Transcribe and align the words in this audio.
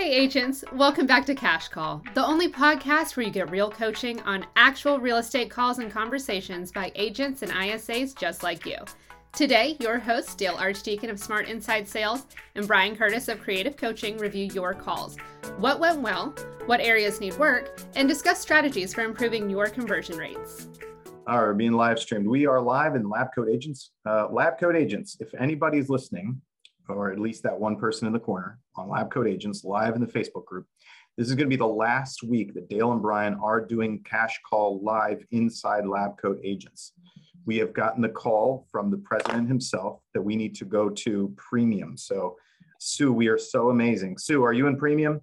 Hey, 0.00 0.12
agents, 0.12 0.64
welcome 0.72 1.06
back 1.06 1.26
to 1.26 1.34
Cash 1.34 1.68
Call, 1.68 2.02
the 2.14 2.24
only 2.24 2.50
podcast 2.50 3.14
where 3.14 3.26
you 3.26 3.30
get 3.30 3.50
real 3.50 3.70
coaching 3.70 4.18
on 4.22 4.46
actual 4.56 4.98
real 4.98 5.18
estate 5.18 5.50
calls 5.50 5.78
and 5.78 5.92
conversations 5.92 6.72
by 6.72 6.90
agents 6.94 7.42
and 7.42 7.52
ISAs 7.52 8.16
just 8.16 8.42
like 8.42 8.64
you. 8.64 8.78
Today, 9.34 9.76
your 9.78 9.98
hosts, 9.98 10.34
Dale 10.34 10.56
Archdeacon 10.58 11.10
of 11.10 11.20
Smart 11.20 11.50
Inside 11.50 11.86
Sales 11.86 12.24
and 12.54 12.66
Brian 12.66 12.96
Curtis 12.96 13.28
of 13.28 13.42
Creative 13.42 13.76
Coaching, 13.76 14.16
review 14.16 14.46
your 14.54 14.72
calls. 14.72 15.18
What 15.58 15.80
went 15.80 16.00
well, 16.00 16.34
what 16.64 16.80
areas 16.80 17.20
need 17.20 17.38
work, 17.38 17.78
and 17.94 18.08
discuss 18.08 18.40
strategies 18.40 18.94
for 18.94 19.02
improving 19.02 19.50
your 19.50 19.66
conversion 19.66 20.16
rates. 20.16 20.66
Right, 21.28 21.52
being 21.52 21.72
live 21.72 21.98
streamed. 21.98 22.26
We 22.26 22.46
are 22.46 22.62
live 22.62 22.94
in 22.94 23.06
Lab 23.06 23.34
Coat 23.34 23.50
Agents. 23.50 23.90
Uh, 24.08 24.28
Lab 24.30 24.58
Coat 24.58 24.76
Agents, 24.76 25.18
if 25.20 25.34
anybody's 25.34 25.90
listening, 25.90 26.40
or 26.88 27.12
at 27.12 27.18
least 27.18 27.42
that 27.42 27.60
one 27.60 27.76
person 27.76 28.06
in 28.06 28.14
the 28.14 28.18
corner 28.18 28.58
on 28.80 28.88
Lab 28.88 29.10
Coat 29.10 29.28
Agents 29.28 29.62
live 29.62 29.94
in 29.94 30.00
the 30.00 30.06
Facebook 30.06 30.46
group. 30.46 30.66
This 31.18 31.28
is 31.28 31.34
going 31.34 31.46
to 31.46 31.50
be 31.50 31.56
the 31.56 31.66
last 31.66 32.22
week 32.22 32.54
that 32.54 32.68
Dale 32.68 32.92
and 32.92 33.02
Brian 33.02 33.34
are 33.34 33.60
doing 33.60 34.02
cash 34.04 34.40
call 34.48 34.80
live 34.82 35.22
inside 35.32 35.86
Lab 35.86 36.16
Coat 36.16 36.40
Agents. 36.42 36.92
We 37.44 37.58
have 37.58 37.74
gotten 37.74 38.00
the 38.00 38.08
call 38.08 38.66
from 38.70 38.90
the 38.90 38.96
president 38.96 39.48
himself 39.48 40.00
that 40.14 40.22
we 40.22 40.34
need 40.34 40.54
to 40.56 40.64
go 40.64 40.88
to 40.88 41.32
premium. 41.36 41.96
So, 41.98 42.36
Sue, 42.78 43.12
we 43.12 43.28
are 43.28 43.38
so 43.38 43.68
amazing. 43.68 44.16
Sue, 44.16 44.42
are 44.42 44.54
you 44.54 44.66
in 44.66 44.78
premium? 44.78 45.20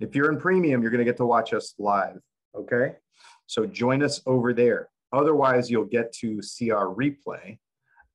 If 0.00 0.14
you're 0.14 0.32
in 0.32 0.38
premium, 0.40 0.80
you're 0.80 0.90
going 0.90 1.04
to 1.04 1.10
get 1.10 1.18
to 1.18 1.26
watch 1.26 1.52
us 1.52 1.74
live. 1.78 2.18
Okay. 2.56 2.94
So, 3.46 3.66
join 3.66 4.02
us 4.02 4.22
over 4.24 4.54
there. 4.54 4.88
Otherwise, 5.12 5.70
you'll 5.70 5.84
get 5.84 6.12
to 6.14 6.40
see 6.40 6.70
our 6.70 6.86
replay 6.86 7.58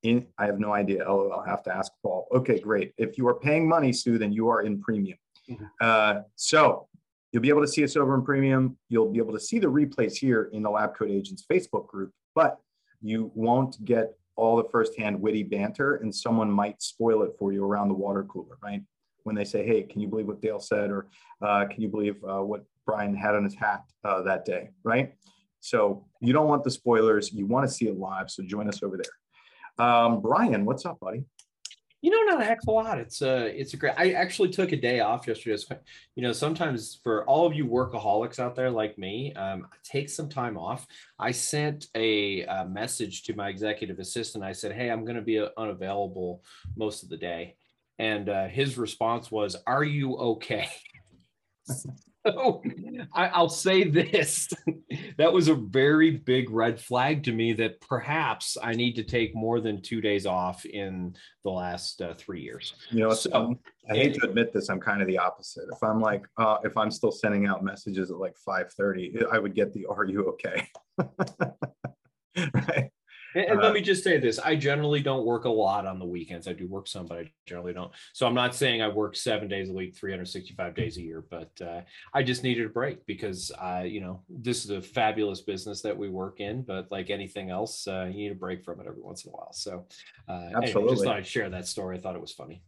in, 0.03 0.27
I 0.37 0.45
have 0.45 0.59
no 0.59 0.73
idea. 0.73 1.03
Oh, 1.05 1.29
I'll 1.29 1.45
have 1.45 1.63
to 1.63 1.75
ask 1.75 1.91
Paul. 2.01 2.27
Okay, 2.33 2.59
great. 2.59 2.93
If 2.97 3.17
you 3.17 3.27
are 3.27 3.35
paying 3.35 3.67
money, 3.67 3.91
Sue, 3.91 4.17
then 4.17 4.31
you 4.31 4.49
are 4.49 4.61
in 4.61 4.81
premium. 4.81 5.17
Mm-hmm. 5.49 5.65
Uh, 5.81 6.21
so 6.35 6.87
you'll 7.31 7.41
be 7.41 7.49
able 7.49 7.61
to 7.61 7.67
see 7.67 7.83
us 7.83 7.95
over 7.95 8.15
in 8.15 8.23
premium. 8.23 8.77
You'll 8.89 9.11
be 9.11 9.19
able 9.19 9.33
to 9.33 9.39
see 9.39 9.59
the 9.59 9.67
replays 9.67 10.15
here 10.15 10.49
in 10.53 10.63
the 10.63 10.69
Lab 10.69 10.95
Coat 10.95 11.09
Agents 11.09 11.45
Facebook 11.49 11.87
group, 11.87 12.11
but 12.35 12.59
you 13.01 13.31
won't 13.35 13.83
get 13.85 14.13
all 14.35 14.55
the 14.55 14.69
firsthand 14.69 15.19
witty 15.19 15.43
banter, 15.43 15.95
and 15.95 16.13
someone 16.13 16.51
might 16.51 16.81
spoil 16.81 17.23
it 17.23 17.31
for 17.39 17.51
you 17.51 17.65
around 17.65 17.87
the 17.87 17.93
water 17.95 18.23
cooler, 18.23 18.57
right? 18.61 18.81
When 19.23 19.35
they 19.35 19.45
say, 19.45 19.65
"Hey, 19.65 19.83
can 19.83 19.99
you 19.99 20.07
believe 20.07 20.27
what 20.27 20.41
Dale 20.41 20.59
said?" 20.59 20.91
or 20.91 21.07
uh, 21.41 21.65
"Can 21.65 21.81
you 21.81 21.89
believe 21.89 22.23
uh, 22.23 22.43
what 22.43 22.63
Brian 22.85 23.15
had 23.15 23.35
on 23.35 23.43
his 23.43 23.55
hat 23.55 23.83
uh, 24.03 24.21
that 24.23 24.45
day?" 24.45 24.69
Right? 24.83 25.15
So 25.59 26.05
you 26.21 26.33
don't 26.33 26.47
want 26.47 26.63
the 26.63 26.71
spoilers. 26.71 27.33
You 27.33 27.45
want 27.45 27.67
to 27.67 27.73
see 27.73 27.87
it 27.87 27.97
live. 27.97 28.29
So 28.29 28.43
join 28.43 28.69
us 28.69 28.83
over 28.83 28.95
there. 28.95 29.11
Um, 29.79 30.21
Brian, 30.21 30.65
what's 30.65 30.85
up, 30.85 30.99
buddy? 30.99 31.23
You 32.01 32.11
know, 32.11 32.31
not 32.31 32.41
a 32.41 32.45
heck 32.45 32.61
of 32.61 32.67
a 32.67 32.71
lot. 32.71 32.99
It's 32.99 33.21
a, 33.21 33.37
uh, 33.37 33.45
it's 33.45 33.73
a 33.73 33.77
great. 33.77 33.93
I 33.97 34.11
actually 34.11 34.49
took 34.49 34.71
a 34.71 34.77
day 34.77 34.99
off 34.99 35.27
yesterday. 35.27 35.79
You 36.15 36.23
know, 36.23 36.31
sometimes 36.31 36.99
for 37.03 37.25
all 37.25 37.45
of 37.45 37.53
you 37.53 37.65
workaholics 37.65 38.39
out 38.39 38.55
there 38.55 38.69
like 38.69 38.97
me, 38.97 39.33
um, 39.33 39.67
take 39.83 40.09
some 40.09 40.29
time 40.29 40.57
off. 40.57 40.85
I 41.17 41.31
sent 41.31 41.87
a, 41.95 42.43
a 42.43 42.65
message 42.65 43.23
to 43.23 43.35
my 43.35 43.49
executive 43.49 43.97
assistant. 43.99 44.43
I 44.43 44.51
said, 44.51 44.73
"Hey, 44.73 44.89
I'm 44.89 45.05
going 45.05 45.15
to 45.15 45.23
be 45.23 45.39
uh, 45.39 45.49
unavailable 45.57 46.43
most 46.75 47.01
of 47.01 47.09
the 47.09 47.17
day," 47.17 47.55
and 47.97 48.29
uh, 48.29 48.47
his 48.47 48.77
response 48.77 49.31
was, 49.31 49.55
"Are 49.65 49.83
you 49.83 50.15
okay?" 50.17 50.69
so 52.27 52.61
I, 53.13 53.41
will 53.41 53.49
say 53.49 53.83
this 53.83 54.49
that 55.17 55.31
was 55.31 55.47
a 55.47 55.55
very 55.55 56.11
big 56.11 56.49
red 56.49 56.79
flag 56.79 57.23
to 57.23 57.31
me 57.31 57.53
that 57.53 57.81
perhaps 57.81 58.57
I 58.61 58.73
need 58.73 58.95
to 58.95 59.03
take 59.03 59.35
more 59.35 59.59
than 59.59 59.81
two 59.81 60.01
days 60.01 60.25
off 60.25 60.65
in 60.65 61.15
the 61.43 61.49
last 61.49 62.01
uh, 62.01 62.13
three 62.15 62.41
years. 62.41 62.73
You 62.89 63.01
know, 63.01 63.13
so, 63.13 63.31
um, 63.33 63.59
I 63.89 63.95
hate 63.95 64.15
to 64.15 64.27
admit 64.27 64.53
this, 64.53 64.69
I'm 64.69 64.79
kind 64.79 65.01
of 65.01 65.07
the 65.07 65.17
opposite. 65.17 65.65
If 65.71 65.81
I'm 65.81 66.01
like, 66.01 66.25
uh, 66.37 66.57
if 66.63 66.75
I'm 66.77 66.91
still 66.91 67.11
sending 67.11 67.47
out 67.47 67.63
messages 67.63 68.11
at 68.11 68.17
like 68.17 68.35
5:30, 68.47 69.25
I 69.31 69.39
would 69.39 69.55
get 69.55 69.73
the 69.73 69.85
"Are 69.85 70.05
you 70.05 70.25
okay?" 70.25 70.67
right? 72.53 72.91
And, 73.35 73.45
and 73.45 73.59
uh, 73.59 73.63
let 73.63 73.73
me 73.73 73.81
just 73.81 74.03
say 74.03 74.19
this: 74.19 74.39
I 74.39 74.55
generally 74.55 75.01
don't 75.01 75.25
work 75.25 75.45
a 75.45 75.49
lot 75.49 75.85
on 75.85 75.99
the 75.99 76.05
weekends. 76.05 76.47
I 76.47 76.53
do 76.53 76.67
work 76.67 76.87
some, 76.87 77.05
but 77.05 77.19
I 77.19 77.31
generally 77.45 77.73
don't. 77.73 77.91
So 78.13 78.27
I'm 78.27 78.33
not 78.33 78.55
saying 78.55 78.81
I 78.81 78.87
work 78.87 79.15
seven 79.15 79.47
days 79.47 79.69
a 79.69 79.73
week, 79.73 79.95
365 79.95 80.75
days 80.75 80.97
a 80.97 81.01
year, 81.01 81.23
but 81.29 81.51
uh, 81.61 81.81
I 82.13 82.23
just 82.23 82.43
needed 82.43 82.65
a 82.65 82.69
break 82.69 83.05
because 83.05 83.51
I, 83.59 83.83
you 83.83 84.01
know, 84.01 84.21
this 84.29 84.63
is 84.63 84.71
a 84.71 84.81
fabulous 84.81 85.41
business 85.41 85.81
that 85.81 85.97
we 85.97 86.09
work 86.09 86.39
in. 86.39 86.63
But 86.63 86.91
like 86.91 87.09
anything 87.09 87.49
else, 87.49 87.87
uh, 87.87 88.05
you 88.05 88.17
need 88.17 88.31
a 88.31 88.35
break 88.35 88.63
from 88.63 88.79
it 88.79 88.87
every 88.87 89.01
once 89.01 89.25
in 89.25 89.29
a 89.29 89.33
while. 89.33 89.53
So 89.53 89.85
uh, 90.27 90.49
absolutely, 90.55 90.71
anyway, 90.71 90.89
just 90.93 91.03
thought 91.03 91.17
I'd 91.17 91.27
share 91.27 91.49
that 91.49 91.67
story. 91.67 91.97
I 91.97 92.01
thought 92.01 92.15
it 92.15 92.21
was 92.21 92.33
funny. 92.33 92.61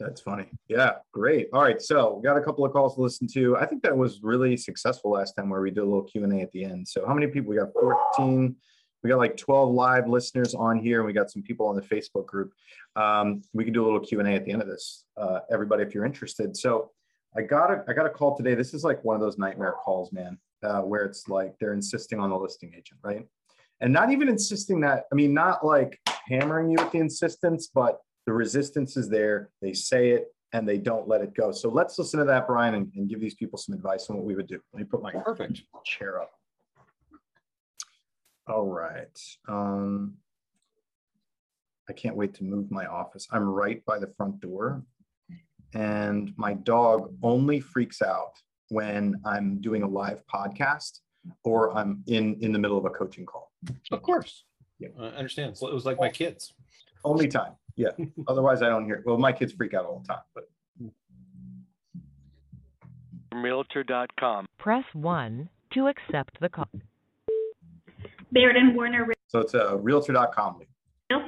That's 0.00 0.20
funny. 0.20 0.46
Yeah, 0.68 0.92
great. 1.12 1.48
All 1.52 1.62
right, 1.62 1.80
so 1.80 2.14
we 2.14 2.22
got 2.22 2.36
a 2.36 2.40
couple 2.40 2.64
of 2.64 2.72
calls 2.72 2.94
to 2.94 3.02
listen 3.02 3.26
to. 3.28 3.56
I 3.56 3.66
think 3.66 3.82
that 3.82 3.96
was 3.96 4.20
really 4.22 4.56
successful 4.56 5.12
last 5.12 5.34
time 5.34 5.50
where 5.50 5.60
we 5.60 5.70
did 5.70 5.80
a 5.80 5.84
little 5.84 6.02
Q 6.02 6.24
and 6.24 6.32
A 6.32 6.40
at 6.40 6.52
the 6.52 6.64
end. 6.64 6.88
So 6.88 7.06
how 7.06 7.14
many 7.14 7.26
people? 7.26 7.50
We 7.50 7.56
got 7.56 7.72
14 7.78 8.56
we 9.02 9.10
got 9.10 9.18
like 9.18 9.36
12 9.36 9.70
live 9.70 10.08
listeners 10.08 10.54
on 10.54 10.78
here 10.78 10.98
and 10.98 11.06
we 11.06 11.12
got 11.12 11.30
some 11.30 11.42
people 11.42 11.66
on 11.66 11.76
the 11.76 11.82
facebook 11.82 12.26
group. 12.26 12.52
Um, 12.96 13.42
we 13.52 13.64
can 13.64 13.72
do 13.72 13.84
a 13.84 13.86
little 13.86 14.00
q&a 14.00 14.24
at 14.24 14.44
the 14.44 14.52
end 14.52 14.62
of 14.62 14.68
this 14.68 15.04
uh, 15.16 15.40
everybody 15.50 15.82
if 15.82 15.94
you're 15.94 16.06
interested. 16.06 16.56
So 16.56 16.90
i 17.36 17.42
got 17.42 17.70
a 17.70 17.84
i 17.88 17.92
got 17.92 18.06
a 18.06 18.10
call 18.10 18.36
today. 18.36 18.54
This 18.54 18.74
is 18.74 18.84
like 18.84 19.02
one 19.04 19.14
of 19.14 19.20
those 19.20 19.38
nightmare 19.38 19.72
calls 19.72 20.12
man 20.12 20.38
uh, 20.62 20.80
where 20.80 21.04
it's 21.04 21.28
like 21.28 21.54
they're 21.58 21.74
insisting 21.74 22.18
on 22.20 22.30
the 22.30 22.36
listing 22.38 22.72
agent 22.76 23.00
right? 23.02 23.26
And 23.80 23.92
not 23.92 24.10
even 24.10 24.28
insisting 24.28 24.80
that 24.80 25.04
i 25.12 25.14
mean 25.14 25.34
not 25.34 25.64
like 25.64 26.00
hammering 26.28 26.70
you 26.70 26.76
with 26.78 26.92
the 26.92 26.98
insistence 26.98 27.68
but 27.72 28.00
the 28.26 28.32
resistance 28.32 28.96
is 28.96 29.08
there. 29.08 29.50
They 29.62 29.72
say 29.72 30.10
it 30.10 30.34
and 30.52 30.68
they 30.68 30.78
don't 30.78 31.06
let 31.08 31.20
it 31.20 31.34
go. 31.34 31.52
So 31.52 31.68
let's 31.68 31.98
listen 31.98 32.18
to 32.18 32.26
that 32.26 32.46
brian 32.46 32.74
and, 32.74 32.92
and 32.96 33.08
give 33.08 33.20
these 33.20 33.34
people 33.34 33.58
some 33.58 33.74
advice 33.74 34.10
on 34.10 34.16
what 34.16 34.24
we 34.24 34.34
would 34.34 34.48
do. 34.48 34.60
Let 34.72 34.80
me 34.80 34.84
put 34.84 35.02
my 35.02 35.12
perfect. 35.12 35.62
chair 35.84 36.20
up 36.20 36.32
all 38.48 38.66
right. 38.66 39.18
Um, 39.48 40.14
I 41.88 41.92
can't 41.92 42.16
wait 42.16 42.34
to 42.34 42.44
move 42.44 42.70
my 42.70 42.86
office. 42.86 43.26
I'm 43.30 43.44
right 43.44 43.84
by 43.84 43.98
the 43.98 44.08
front 44.16 44.40
door. 44.40 44.82
And 45.74 46.32
my 46.36 46.54
dog 46.54 47.12
only 47.22 47.60
freaks 47.60 48.02
out 48.02 48.32
when 48.70 49.20
I'm 49.24 49.60
doing 49.60 49.82
a 49.82 49.88
live 49.88 50.22
podcast 50.32 51.00
or 51.44 51.76
I'm 51.76 52.02
in, 52.06 52.36
in 52.40 52.52
the 52.52 52.58
middle 52.58 52.78
of 52.78 52.84
a 52.84 52.90
coaching 52.90 53.26
call. 53.26 53.52
Of 53.90 54.02
course. 54.02 54.44
Yeah. 54.78 54.88
I 54.98 55.06
understand. 55.06 55.56
So 55.56 55.68
it 55.68 55.74
was 55.74 55.84
like 55.84 55.98
my 55.98 56.08
kids. 56.08 56.54
Only 57.04 57.28
time. 57.28 57.52
Yeah. 57.76 57.90
Otherwise, 58.28 58.62
I 58.62 58.68
don't 58.68 58.84
hear. 58.84 59.02
Well, 59.04 59.18
my 59.18 59.32
kids 59.32 59.52
freak 59.52 59.74
out 59.74 59.84
all 59.84 60.00
the 60.00 60.08
time, 60.08 60.22
but. 60.34 60.44
Realtor.com. 63.32 64.46
Press 64.58 64.84
1 64.94 65.48
to 65.74 65.86
accept 65.88 66.40
the 66.40 66.48
call. 66.48 66.68
Baird 68.32 68.56
and 68.56 68.74
Warner. 68.74 69.06
So 69.28 69.40
it's 69.40 69.54
a 69.54 69.76
realtor.com 69.76 70.62
Nope. 71.10 71.22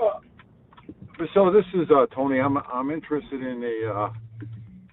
Uh, 0.00 1.26
so 1.34 1.52
this 1.52 1.64
is 1.74 1.88
uh, 1.90 2.06
Tony. 2.14 2.40
I'm 2.40 2.58
I'm 2.58 2.90
interested 2.90 3.42
in 3.42 3.62
a 3.62 3.92
uh, 3.92 4.12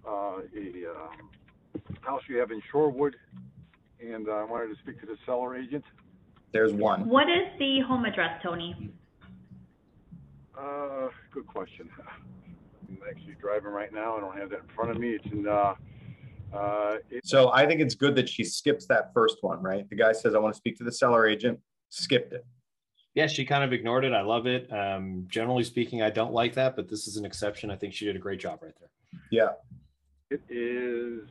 uh, 0.08 0.42
a 0.56 0.84
uh, 0.92 1.80
house 2.02 2.22
you 2.28 2.38
have 2.38 2.52
in 2.52 2.62
Shorewood, 2.72 3.14
and 4.00 4.30
I 4.30 4.44
wanted 4.44 4.68
to 4.68 4.80
speak 4.82 5.00
to 5.02 5.08
the 5.08 5.18
seller 5.26 5.58
agent. 5.58 5.84
There's 6.52 6.74
one. 6.74 7.08
What 7.08 7.30
is 7.30 7.48
the 7.58 7.80
home 7.88 8.06
address, 8.06 8.42
Tony? 8.44 8.92
Uh, 10.58 11.10
good 11.34 11.48
question. 11.48 11.90
I'm 12.90 12.98
actually 13.10 13.36
driving 13.40 13.72
right 13.72 13.94
now. 13.94 14.18
I 14.18 14.20
don't 14.20 14.38
have 14.38 14.50
that 14.50 14.62
in 14.62 14.76
front 14.76 14.92
of 14.92 14.98
me. 14.98 15.10
It's 15.10 15.26
in 15.32 15.48
uh, 15.48 15.76
uh, 16.54 16.96
so 17.24 17.52
I 17.52 17.66
think 17.66 17.82
it's 17.82 17.96
good 17.96 18.16
that 18.16 18.28
she 18.28 18.44
skips 18.44 18.86
that 18.88 19.14
first 19.14 19.38
one, 19.42 19.62
right? 19.62 19.88
The 19.90 19.96
guy 19.96 20.12
says, 20.12 20.36
I 20.36 20.40
want 20.40 20.54
to 20.54 20.58
speak 20.58 20.78
to 20.78 20.84
the 20.84 20.92
seller 20.92 21.28
agent, 21.28 21.60
skipped 21.90 22.34
it. 22.34 22.46
Yeah, 23.16 23.28
she 23.28 23.46
kind 23.46 23.64
of 23.64 23.74
ignored 23.74 24.06
it. 24.06 24.14
I 24.14 24.22
love 24.22 24.48
it. 24.48 24.72
Um, 24.72 25.26
generally 25.28 25.64
speaking, 25.64 26.02
I 26.02 26.10
don't 26.10 26.34
like 26.34 26.54
that, 26.56 26.76
but 26.76 26.90
this 26.90 27.08
is 27.08 27.18
an 27.18 27.26
exception. 27.26 27.72
I 27.72 27.76
think 27.76 27.94
she 27.94 28.06
did 28.06 28.16
a 28.16 28.20
great 28.20 28.40
job 28.40 28.60
right 28.62 28.74
there. 28.80 28.90
Yeah. 29.32 29.50
It 30.30 30.42
is. 30.50 31.28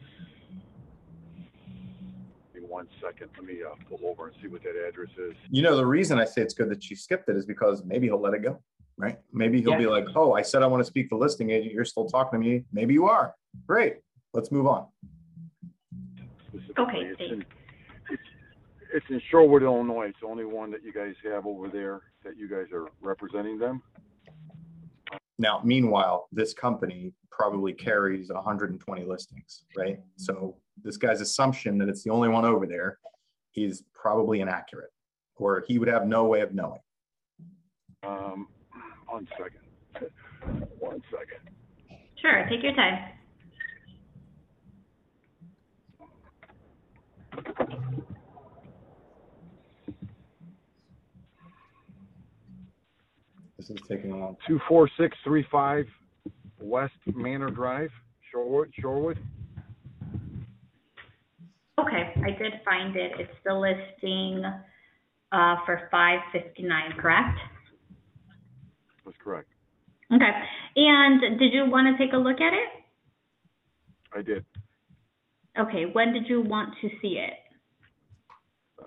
One 2.69 2.88
second. 3.00 3.31
Let 3.34 3.46
me 3.46 3.60
uh, 3.64 3.75
pull 3.88 4.06
over 4.06 4.26
and 4.26 4.37
see 4.43 4.48
what 4.48 4.62
that 4.62 4.75
address 4.87 5.08
is. 5.16 5.32
You 5.48 5.62
know, 5.62 5.75
the 5.75 5.87
reason 5.87 6.19
I 6.19 6.26
say 6.26 6.43
it's 6.43 6.52
good 6.52 6.69
that 6.69 6.84
she 6.84 6.94
skipped 6.94 7.31
it 7.31 7.37
is 7.37 7.46
because 7.46 7.82
maybe 7.82 8.08
he'll 8.08 8.20
let 8.20 8.34
it 8.34 8.43
go, 8.43 8.60
right? 8.98 9.19
Maybe 9.32 9.62
he'll 9.62 9.70
yeah. 9.70 9.78
be 9.78 9.87
like, 9.87 10.04
oh, 10.14 10.34
I 10.34 10.43
said 10.43 10.62
I 10.62 10.66
want 10.66 10.82
to 10.82 10.84
speak 10.84 11.08
to 11.08 11.14
the 11.16 11.19
listing 11.19 11.48
agent. 11.48 11.72
You're 11.72 11.87
still 11.87 12.06
talking 12.06 12.38
to 12.38 12.46
me. 12.46 12.64
Maybe 12.70 12.93
you 12.93 13.06
are. 13.06 13.34
Great 13.66 14.00
let's 14.34 14.50
move 14.50 14.66
on. 14.66 14.86
Okay, 16.78 16.98
it's 16.98 17.20
in, 17.20 17.44
it's, 18.10 18.22
it's 18.94 19.06
in 19.10 19.20
Shorewood, 19.32 19.62
Illinois. 19.62 20.06
It's 20.08 20.19
the 20.20 20.26
only 20.26 20.44
one 20.44 20.70
that 20.70 20.82
you 20.82 20.92
guys 20.92 21.14
have 21.25 21.46
over 21.46 21.69
there 21.69 22.02
that 22.25 22.36
you 22.36 22.48
guys 22.48 22.66
are 22.72 22.86
representing 23.00 23.58
them. 23.58 23.82
Now, 25.38 25.60
meanwhile, 25.64 26.28
this 26.32 26.52
company 26.52 27.12
probably 27.30 27.72
carries 27.72 28.30
120 28.30 29.04
listings, 29.04 29.64
right? 29.76 30.00
So 30.16 30.56
this 30.82 30.96
guy's 30.96 31.20
assumption 31.20 31.78
that 31.78 31.88
it's 31.88 32.02
the 32.02 32.10
only 32.10 32.28
one 32.28 32.44
over 32.44 32.66
there 32.66 32.98
is 33.54 33.84
probably 33.94 34.40
inaccurate, 34.40 34.90
or 35.36 35.64
he 35.66 35.78
would 35.78 35.88
have 35.88 36.06
no 36.06 36.24
way 36.24 36.40
of 36.40 36.54
knowing. 36.54 36.81
Um, 38.06 38.48
one 39.06 39.28
second. 39.36 40.10
One 40.78 41.00
second. 41.10 41.54
Sure, 42.20 42.46
take 42.48 42.62
your 42.62 42.74
time. 42.74 43.18
This 53.56 53.70
is 53.70 53.76
taking 53.88 54.12
a 54.12 54.17
long 54.17 54.37
time. 54.37 54.58
24635 54.69 55.87
West 56.61 56.93
Manor 57.06 57.50
Drive, 57.50 57.90
Shorewood, 58.32 58.70
Shorewood. 58.82 59.19
Okay, 61.79 62.12
I 62.25 62.31
did 62.31 62.61
find 62.64 62.96
it. 62.96 63.12
It's 63.19 63.35
the 63.44 63.55
listing 63.55 64.44
uh, 65.32 65.56
for 65.64 65.88
559, 65.91 66.93
correct? 67.00 67.38
That's 69.05 69.17
correct. 69.23 69.49
Okay. 70.12 70.31
And 70.76 71.38
did 71.38 71.52
you 71.52 71.67
want 71.70 71.96
to 71.96 72.02
take 72.02 72.14
a 72.14 72.17
look 72.17 72.41
at 72.41 72.52
it? 72.52 72.69
I 74.17 74.23
did. 74.23 74.44
Okay, 75.58 75.84
when 75.92 76.12
did 76.12 76.28
you 76.28 76.40
want 76.42 76.74
to 76.80 76.88
see 77.00 77.18
it? 77.18 77.34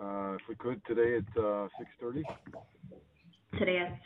Uh, 0.02 0.34
if 0.34 0.42
we 0.48 0.56
could 0.56 0.82
today 0.86 1.18
at 1.18 1.42
uh, 1.42 1.68
six 1.78 1.90
thirty. 2.00 2.24
Today 3.60 3.80
at 3.80 4.00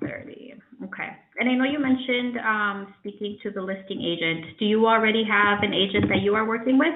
6:30. 0.00 0.52
Okay. 0.84 1.08
And 1.40 1.50
I 1.50 1.54
know 1.54 1.64
you 1.64 1.80
mentioned 1.80 2.38
um, 2.38 2.94
speaking 3.00 3.36
to 3.42 3.50
the 3.50 3.60
listing 3.60 4.00
agent. 4.00 4.56
Do 4.60 4.64
you 4.64 4.86
already 4.86 5.24
have 5.24 5.62
an 5.62 5.74
agent 5.74 6.08
that 6.08 6.22
you 6.22 6.36
are 6.36 6.46
working 6.46 6.78
with? 6.78 6.94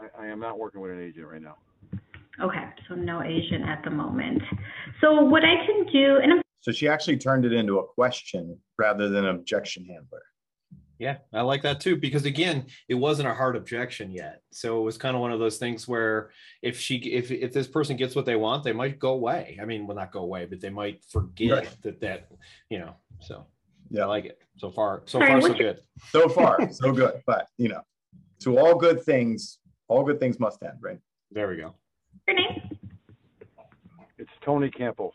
I, 0.00 0.24
I 0.24 0.26
am 0.26 0.40
not 0.40 0.58
working 0.58 0.80
with 0.80 0.90
an 0.90 1.00
agent 1.00 1.26
right 1.26 1.40
now. 1.40 1.56
Okay, 2.42 2.64
so 2.88 2.94
no 2.94 3.22
agent 3.22 3.64
at 3.68 3.82
the 3.84 3.90
moment. 3.90 4.42
So 5.00 5.22
what 5.22 5.44
I 5.44 5.64
can 5.66 5.86
do, 5.92 6.18
and 6.22 6.32
I'm 6.32 6.42
So 6.62 6.72
she 6.72 6.88
actually 6.88 7.18
turned 7.18 7.44
it 7.44 7.52
into 7.52 7.78
a 7.78 7.86
question 7.86 8.58
rather 8.78 9.08
than 9.08 9.26
an 9.26 9.36
objection 9.36 9.84
handler. 9.84 10.22
Yeah, 11.00 11.16
I 11.32 11.40
like 11.40 11.62
that 11.62 11.80
too 11.80 11.96
because 11.96 12.26
again, 12.26 12.66
it 12.86 12.94
wasn't 12.94 13.26
a 13.28 13.32
hard 13.32 13.56
objection 13.56 14.10
yet. 14.12 14.42
So 14.52 14.78
it 14.82 14.84
was 14.84 14.98
kind 14.98 15.16
of 15.16 15.22
one 15.22 15.32
of 15.32 15.38
those 15.40 15.56
things 15.56 15.88
where 15.88 16.30
if 16.60 16.78
she 16.78 16.96
if 16.96 17.30
if 17.30 17.54
this 17.54 17.66
person 17.66 17.96
gets 17.96 18.14
what 18.14 18.26
they 18.26 18.36
want, 18.36 18.64
they 18.64 18.74
might 18.74 18.98
go 18.98 19.12
away. 19.14 19.58
I 19.62 19.64
mean, 19.64 19.86
well 19.86 19.96
not 19.96 20.12
go 20.12 20.20
away, 20.20 20.44
but 20.44 20.60
they 20.60 20.68
might 20.68 21.02
forget 21.08 21.50
Right. 21.52 21.76
that 21.84 22.00
that, 22.02 22.28
you 22.68 22.80
know. 22.80 22.94
So 23.20 23.46
Yeah. 23.88 24.02
I 24.02 24.06
like 24.08 24.26
it. 24.26 24.38
So 24.58 24.70
far, 24.70 25.02
so 25.06 25.20
far 25.20 25.40
so 25.40 25.54
good. 25.54 25.80
So 26.10 26.28
far, 26.28 26.70
so 26.80 26.92
good. 26.92 27.22
But 27.24 27.48
you 27.56 27.70
know, 27.70 27.80
to 28.40 28.58
all 28.58 28.74
good 28.74 29.02
things, 29.02 29.58
all 29.88 30.04
good 30.04 30.20
things 30.20 30.38
must 30.38 30.62
end, 30.62 30.76
right? 30.82 31.00
There 31.30 31.48
we 31.48 31.56
go. 31.56 31.74
your 32.28 32.36
name? 32.36 32.76
It's 34.18 34.30
Tony 34.44 34.70
Campos. 34.70 35.14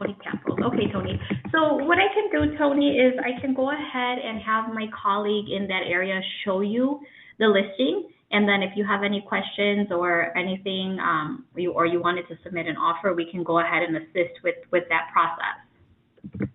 Tony 0.00 0.16
Campos. 0.24 0.58
Okay, 0.64 0.90
Tony. 0.92 1.20
So 1.52 1.76
what 1.84 1.98
I 1.98 2.08
can 2.14 2.30
do, 2.32 2.56
Tony, 2.56 2.96
is 2.96 3.14
I 3.20 3.40
can 3.40 3.54
go 3.54 3.70
ahead 3.70 4.18
and 4.18 4.40
have 4.40 4.72
my 4.72 4.86
colleague 4.90 5.50
in 5.50 5.66
that 5.68 5.82
area 5.86 6.20
show 6.44 6.60
you 6.60 7.00
the 7.38 7.46
listing. 7.46 8.08
And 8.32 8.48
then 8.48 8.62
if 8.62 8.76
you 8.76 8.86
have 8.86 9.02
any 9.02 9.24
questions 9.26 9.88
or 9.90 10.36
anything, 10.38 10.98
um, 11.00 11.44
or 11.54 11.60
you, 11.60 11.72
or 11.72 11.86
you 11.86 12.00
wanted 12.00 12.28
to 12.28 12.36
submit 12.44 12.66
an 12.66 12.76
offer, 12.76 13.12
we 13.12 13.28
can 13.30 13.42
go 13.42 13.58
ahead 13.60 13.82
and 13.82 13.96
assist 13.96 14.40
with, 14.44 14.54
with 14.70 14.84
that 14.88 15.08
process. 15.12 16.48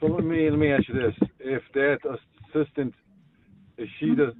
So 0.00 0.06
let 0.06 0.24
me 0.24 0.48
let 0.50 0.58
me 0.58 0.72
ask 0.72 0.88
you 0.88 0.94
this: 0.94 1.28
If 1.40 1.62
that 1.74 1.98
assistant, 2.54 2.94
is 3.78 3.88
she 3.98 4.14
the, 4.14 4.32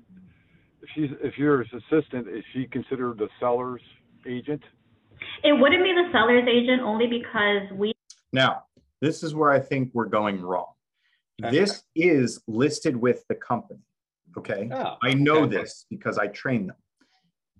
if 0.82 0.88
she's 0.94 1.10
if 1.20 1.34
you're 1.36 1.64
his 1.64 1.82
assistant, 1.82 2.28
is 2.28 2.44
she 2.52 2.66
considered 2.70 3.18
the 3.18 3.28
seller's 3.40 3.82
agent? 4.26 4.62
It 5.42 5.52
wouldn't 5.52 5.82
be 5.82 5.92
the 5.92 6.10
seller's 6.12 6.46
agent 6.48 6.82
only 6.82 7.06
because 7.06 7.76
we 7.76 7.92
Now, 8.32 8.64
this 9.00 9.22
is 9.22 9.34
where 9.34 9.50
I 9.50 9.60
think 9.60 9.90
we're 9.94 10.06
going 10.06 10.40
wrong. 10.40 10.72
Okay. 11.42 11.56
This 11.56 11.84
is 11.94 12.42
listed 12.46 12.96
with 12.96 13.24
the 13.28 13.34
company. 13.34 13.80
Okay. 14.36 14.68
Oh, 14.72 14.96
I 15.02 15.14
know 15.14 15.44
okay. 15.44 15.56
this 15.56 15.86
because 15.88 16.18
I 16.18 16.26
train 16.28 16.66
them. 16.66 16.76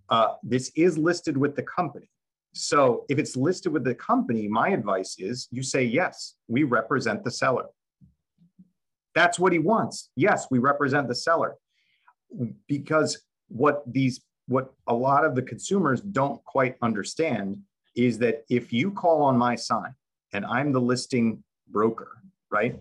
Uh, 0.09 0.35
this 0.43 0.73
is 0.75 0.99
listed 0.99 1.37
with 1.37 1.55
the 1.55 1.63
company. 1.63 2.11
So 2.55 3.05
if 3.09 3.19
it's 3.19 3.37
listed 3.37 3.73
with 3.73 3.85
the 3.85 3.95
company, 3.95 4.49
my 4.49 4.71
advice 4.71 5.17
is 5.19 5.49
you 5.51 5.63
say, 5.63 5.85
yes, 5.85 6.35
we 6.49 6.65
represent 6.65 7.25
the 7.25 7.31
seller. 7.31 7.67
That's 9.15 9.39
what 9.39 9.53
he 9.53 9.59
wants. 9.59 10.11
Yes, 10.17 10.47
we 10.51 10.59
represent 10.59 11.09
the 11.09 11.15
seller. 11.15 11.57
Because 12.67 13.19
what 13.49 13.83
these, 13.87 14.21
what 14.47 14.73
a 14.87 14.95
lot 14.95 15.25
of 15.25 15.35
the 15.35 15.43
consumers 15.43 16.01
don't 16.01 16.43
quite 16.45 16.77
understand 16.83 17.59
is 17.97 18.19
that 18.19 18.45
if 18.49 18.73
you 18.73 18.91
call 18.91 19.23
on 19.23 19.37
my 19.37 19.55
sign 19.55 19.95
and 20.33 20.45
I'm 20.45 20.73
the 20.73 20.81
listing 20.81 21.43
broker, 21.69 22.23
right? 22.51 22.79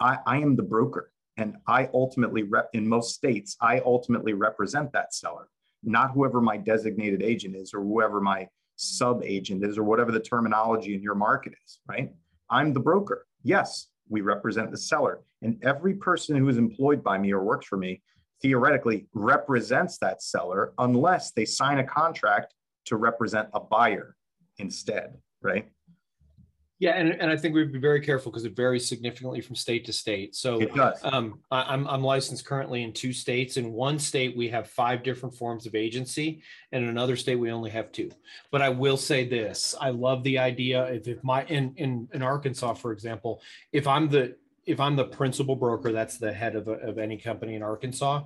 I, 0.00 0.18
I 0.26 0.38
am 0.38 0.56
the 0.56 0.62
broker. 0.62 1.10
And 1.36 1.56
I 1.68 1.88
ultimately 1.94 2.42
rep 2.42 2.68
in 2.72 2.88
most 2.88 3.14
states, 3.14 3.56
I 3.60 3.80
ultimately 3.80 4.32
represent 4.32 4.92
that 4.92 5.14
seller, 5.14 5.48
not 5.84 6.10
whoever 6.12 6.40
my 6.40 6.56
designated 6.56 7.22
agent 7.22 7.54
is 7.54 7.72
or 7.72 7.80
whoever 7.80 8.20
my 8.20 8.48
sub 8.74 9.22
agent 9.24 9.64
is 9.64 9.78
or 9.78 9.84
whatever 9.84 10.10
the 10.10 10.20
terminology 10.20 10.94
in 10.94 11.02
your 11.02 11.14
market 11.14 11.52
is, 11.64 11.80
right? 11.86 12.12
I'm 12.50 12.72
the 12.72 12.80
broker. 12.80 13.26
Yes, 13.42 13.88
we 14.08 14.20
represent 14.20 14.70
the 14.70 14.76
seller. 14.76 15.20
And 15.42 15.62
every 15.62 15.94
person 15.94 16.36
who 16.36 16.48
is 16.48 16.58
employed 16.58 17.04
by 17.04 17.18
me 17.18 17.32
or 17.32 17.42
works 17.42 17.66
for 17.66 17.76
me 17.76 18.02
theoretically 18.42 19.06
represents 19.14 19.98
that 19.98 20.22
seller 20.22 20.72
unless 20.78 21.32
they 21.32 21.44
sign 21.44 21.78
a 21.78 21.84
contract 21.84 22.54
to 22.86 22.96
represent 22.96 23.48
a 23.52 23.60
buyer 23.60 24.16
instead, 24.58 25.16
right? 25.42 25.68
Yeah, 26.80 26.92
and, 26.92 27.10
and 27.10 27.28
I 27.28 27.36
think 27.36 27.56
we'd 27.56 27.72
be 27.72 27.80
very 27.80 28.00
careful 28.00 28.30
because 28.30 28.44
it 28.44 28.54
varies 28.54 28.88
significantly 28.88 29.40
from 29.40 29.56
state 29.56 29.84
to 29.86 29.92
state. 29.92 30.36
So 30.36 30.60
It 30.60 30.74
does. 30.74 31.00
Um, 31.02 31.40
I, 31.50 31.62
I'm, 31.62 31.88
I'm 31.88 32.02
licensed 32.02 32.44
currently 32.44 32.84
in 32.84 32.92
two 32.92 33.12
states. 33.12 33.56
In 33.56 33.72
one 33.72 33.98
state, 33.98 34.36
we 34.36 34.48
have 34.50 34.70
five 34.70 35.02
different 35.02 35.34
forms 35.34 35.66
of 35.66 35.74
agency, 35.74 36.40
and 36.70 36.84
in 36.84 36.88
another 36.88 37.16
state, 37.16 37.34
we 37.34 37.50
only 37.50 37.70
have 37.70 37.90
two. 37.90 38.10
But 38.52 38.62
I 38.62 38.68
will 38.68 38.96
say 38.96 39.26
this: 39.26 39.74
I 39.80 39.90
love 39.90 40.22
the 40.22 40.38
idea. 40.38 40.84
If, 40.86 41.08
if 41.08 41.24
my 41.24 41.44
in, 41.46 41.74
in 41.76 42.08
in 42.12 42.22
Arkansas, 42.22 42.74
for 42.74 42.92
example, 42.92 43.42
if 43.72 43.88
I'm 43.88 44.08
the 44.08 44.36
if 44.64 44.78
I'm 44.78 44.94
the 44.94 45.04
principal 45.04 45.56
broker, 45.56 45.92
that's 45.92 46.18
the 46.18 46.32
head 46.32 46.54
of, 46.54 46.68
a, 46.68 46.72
of 46.72 46.98
any 46.98 47.16
company 47.16 47.54
in 47.54 47.62
Arkansas, 47.62 48.22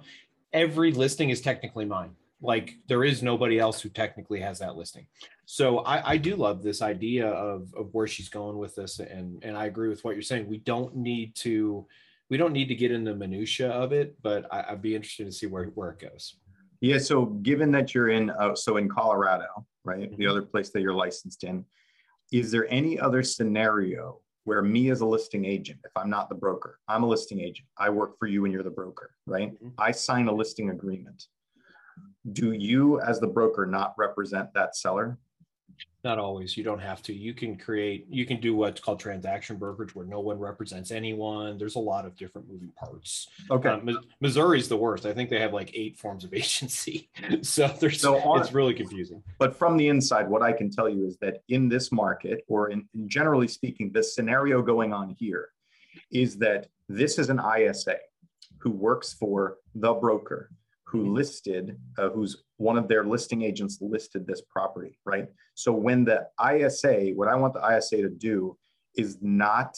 every 0.52 0.92
listing 0.92 1.30
is 1.30 1.40
technically 1.40 1.84
mine. 1.84 2.16
Like 2.42 2.76
there 2.88 3.04
is 3.04 3.22
nobody 3.22 3.58
else 3.60 3.80
who 3.80 3.88
technically 3.88 4.40
has 4.40 4.58
that 4.58 4.76
listing. 4.76 5.06
So 5.46 5.78
I, 5.78 6.12
I 6.12 6.16
do 6.16 6.34
love 6.34 6.62
this 6.62 6.82
idea 6.82 7.28
of, 7.28 7.72
of 7.74 7.94
where 7.94 8.08
she's 8.08 8.28
going 8.28 8.58
with 8.58 8.74
this. 8.74 8.98
And, 8.98 9.42
and 9.44 9.56
I 9.56 9.66
agree 9.66 9.88
with 9.88 10.04
what 10.04 10.14
you're 10.16 10.22
saying. 10.22 10.48
We 10.48 10.58
don't 10.58 10.96
need 10.96 11.36
to, 11.36 11.86
we 12.30 12.36
don't 12.36 12.52
need 12.52 12.66
to 12.68 12.74
get 12.74 12.90
in 12.90 13.04
the 13.04 13.14
minutia 13.14 13.70
of 13.70 13.92
it, 13.92 14.16
but 14.22 14.52
I, 14.52 14.64
I'd 14.70 14.82
be 14.82 14.96
interested 14.96 15.26
to 15.26 15.32
see 15.32 15.46
where, 15.46 15.66
where 15.66 15.90
it 15.90 16.00
goes. 16.00 16.34
Yeah. 16.80 16.98
So 16.98 17.26
given 17.26 17.70
that 17.72 17.94
you're 17.94 18.08
in, 18.08 18.30
uh, 18.30 18.56
so 18.56 18.76
in 18.76 18.88
Colorado, 18.88 19.46
right, 19.84 20.10
the 20.16 20.24
Mhm. 20.24 20.30
other 20.30 20.42
place 20.42 20.70
that 20.70 20.80
you're 20.82 20.94
licensed 20.94 21.44
in, 21.44 21.64
is 22.32 22.50
there 22.50 22.66
any 22.68 22.98
other 22.98 23.22
scenario 23.22 24.20
where 24.44 24.62
me 24.62 24.90
as 24.90 25.00
a 25.00 25.06
listing 25.06 25.44
agent, 25.44 25.78
if 25.84 25.92
I'm 25.96 26.10
not 26.10 26.28
the 26.28 26.34
broker, 26.34 26.80
I'm 26.88 27.04
a 27.04 27.06
listing 27.06 27.40
agent, 27.40 27.68
I 27.78 27.90
work 27.90 28.18
for 28.18 28.26
you 28.26 28.44
and 28.44 28.52
you're 28.52 28.64
the 28.64 28.70
broker, 28.70 29.10
right? 29.26 29.52
Mhm. 29.62 29.74
I 29.78 29.92
sign 29.92 30.26
a 30.26 30.32
listing 30.32 30.70
agreement. 30.70 31.28
Do 32.30 32.52
you, 32.52 33.00
as 33.00 33.18
the 33.18 33.26
broker, 33.26 33.66
not 33.66 33.94
represent 33.98 34.52
that 34.54 34.76
seller? 34.76 35.18
Not 36.04 36.18
always. 36.18 36.56
You 36.56 36.64
don't 36.64 36.80
have 36.80 37.00
to. 37.02 37.12
You 37.12 37.32
can 37.32 37.56
create, 37.56 38.06
you 38.10 38.26
can 38.26 38.40
do 38.40 38.54
what's 38.56 38.80
called 38.80 38.98
transaction 38.98 39.56
brokerage 39.56 39.94
where 39.94 40.04
no 40.04 40.18
one 40.20 40.38
represents 40.38 40.90
anyone. 40.90 41.58
There's 41.58 41.76
a 41.76 41.80
lot 41.80 42.04
of 42.04 42.16
different 42.16 42.48
moving 42.48 42.72
parts. 42.76 43.28
Okay. 43.50 43.68
Um, 43.68 43.98
Missouri's 44.20 44.68
the 44.68 44.76
worst. 44.76 45.06
I 45.06 45.12
think 45.12 45.30
they 45.30 45.38
have 45.40 45.52
like 45.52 45.70
eight 45.74 45.96
forms 45.96 46.24
of 46.24 46.34
agency. 46.42 47.08
So 47.42 47.68
there's, 47.80 48.00
So 48.00 48.18
on- 48.18 48.40
it's 48.40 48.52
really 48.52 48.74
confusing. 48.74 49.22
But 49.38 49.56
from 49.56 49.76
the 49.76 49.88
inside, 49.88 50.28
what 50.28 50.42
I 50.42 50.52
can 50.52 50.70
tell 50.70 50.88
you 50.88 51.06
is 51.06 51.16
that 51.18 51.42
in 51.48 51.68
this 51.68 51.92
market, 51.92 52.44
or 52.48 52.70
in, 52.70 52.88
in 52.94 53.08
generally 53.08 53.48
speaking, 53.48 53.92
the 53.92 54.02
scenario 54.02 54.60
going 54.60 54.92
on 54.92 55.16
here 55.18 55.50
is 56.10 56.36
that 56.38 56.66
this 56.88 57.18
is 57.18 57.30
an 57.30 57.40
ISA 57.58 57.96
who 58.58 58.70
works 58.70 59.12
for 59.12 59.58
the 59.76 59.92
broker 59.92 60.50
who 60.92 61.14
listed, 61.14 61.78
uh, 61.96 62.10
who's 62.10 62.44
one 62.58 62.76
of 62.76 62.86
their 62.86 63.02
listing 63.02 63.40
agents 63.40 63.78
listed 63.80 64.26
this 64.26 64.42
property, 64.42 64.98
right? 65.06 65.26
So 65.54 65.72
when 65.72 66.04
the 66.04 66.28
ISA, 66.38 67.12
what 67.14 67.28
I 67.28 67.34
want 67.34 67.54
the 67.54 67.66
ISA 67.66 68.02
to 68.02 68.10
do 68.10 68.58
is 68.94 69.16
not 69.22 69.74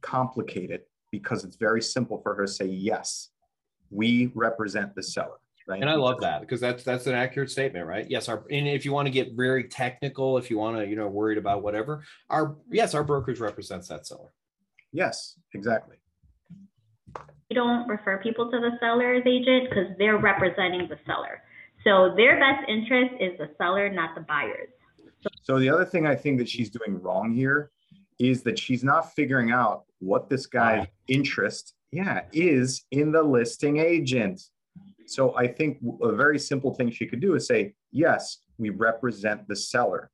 complicate 0.00 0.72
it 0.72 0.88
because 1.12 1.44
it's 1.44 1.54
very 1.54 1.80
simple 1.80 2.20
for 2.20 2.34
her 2.34 2.46
to 2.46 2.50
say, 2.50 2.64
yes, 2.66 3.28
we 3.90 4.32
represent 4.34 4.92
the 4.96 5.04
seller, 5.04 5.38
right? 5.68 5.80
And 5.80 5.88
I 5.88 5.94
love 5.94 6.20
that 6.22 6.40
because 6.40 6.60
that's 6.60 6.82
that's 6.82 7.06
an 7.06 7.14
accurate 7.14 7.52
statement, 7.52 7.86
right? 7.86 8.06
Yes, 8.10 8.28
our 8.28 8.44
and 8.50 8.66
if 8.66 8.84
you 8.84 8.92
want 8.92 9.06
to 9.06 9.12
get 9.12 9.34
very 9.34 9.68
technical, 9.68 10.36
if 10.36 10.50
you 10.50 10.58
want 10.58 10.78
to, 10.78 10.86
you 10.88 10.96
know, 10.96 11.06
worried 11.06 11.38
about 11.38 11.62
whatever, 11.62 12.02
our 12.28 12.56
yes, 12.72 12.92
our 12.92 13.04
brokerage 13.04 13.38
represents 13.38 13.86
that 13.86 14.04
seller. 14.04 14.32
Yes, 14.92 15.38
exactly. 15.54 15.98
We 17.48 17.54
don't 17.54 17.86
refer 17.88 18.18
people 18.18 18.50
to 18.50 18.58
the 18.58 18.70
seller's 18.80 19.22
agent 19.26 19.68
because 19.68 19.88
they're 19.98 20.18
representing 20.18 20.88
the 20.88 20.98
seller. 21.06 21.42
So 21.84 22.14
their 22.16 22.38
best 22.40 22.68
interest 22.68 23.14
is 23.20 23.38
the 23.38 23.50
seller, 23.58 23.88
not 23.88 24.14
the 24.14 24.22
buyers. 24.22 24.68
So 25.42 25.58
the 25.58 25.70
other 25.70 25.84
thing 25.84 26.06
I 26.06 26.16
think 26.16 26.38
that 26.38 26.48
she's 26.48 26.70
doing 26.70 27.00
wrong 27.00 27.32
here 27.32 27.70
is 28.18 28.42
that 28.42 28.58
she's 28.58 28.82
not 28.82 29.14
figuring 29.14 29.52
out 29.52 29.84
what 30.00 30.28
this 30.28 30.46
guy's 30.46 30.86
interest, 31.08 31.74
yeah, 31.92 32.22
is 32.32 32.84
in 32.90 33.12
the 33.12 33.22
listing 33.22 33.78
agent. 33.78 34.42
So 35.06 35.36
I 35.36 35.46
think 35.46 35.78
a 36.02 36.12
very 36.12 36.38
simple 36.38 36.74
thing 36.74 36.90
she 36.90 37.06
could 37.06 37.20
do 37.20 37.34
is 37.34 37.46
say, 37.46 37.74
yes, 37.92 38.38
we 38.58 38.70
represent 38.70 39.46
the 39.46 39.54
seller. 39.54 40.10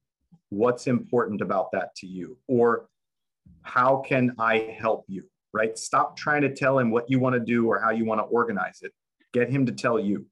What's 0.51 0.87
important 0.87 1.41
about 1.41 1.73
that 1.73 1.95
to 1.97 2.07
you? 2.07 2.37
Or 2.47 2.89
how 3.63 4.03
can 4.07 4.35
I 4.39 4.77
help 4.79 5.05
you? 5.09 5.25
Right? 5.53 5.77
Stop 5.79 6.17
trying 6.17 6.43
to 6.43 6.55
tell 6.55 6.79
him 6.79 6.91
what 6.91 7.11
you 7.11 7.19
want 7.19 7.35
to 7.35 7.41
do 7.41 7.67
or 7.67 7.79
how 7.79 7.91
you 7.91 8.05
want 8.05 8.21
to 8.21 8.25
organize 8.25 8.81
it. 8.83 8.93
Get 9.33 9.51
him 9.51 9.67
to 9.67 9.73
tell 9.73 9.99
you. 9.99 10.27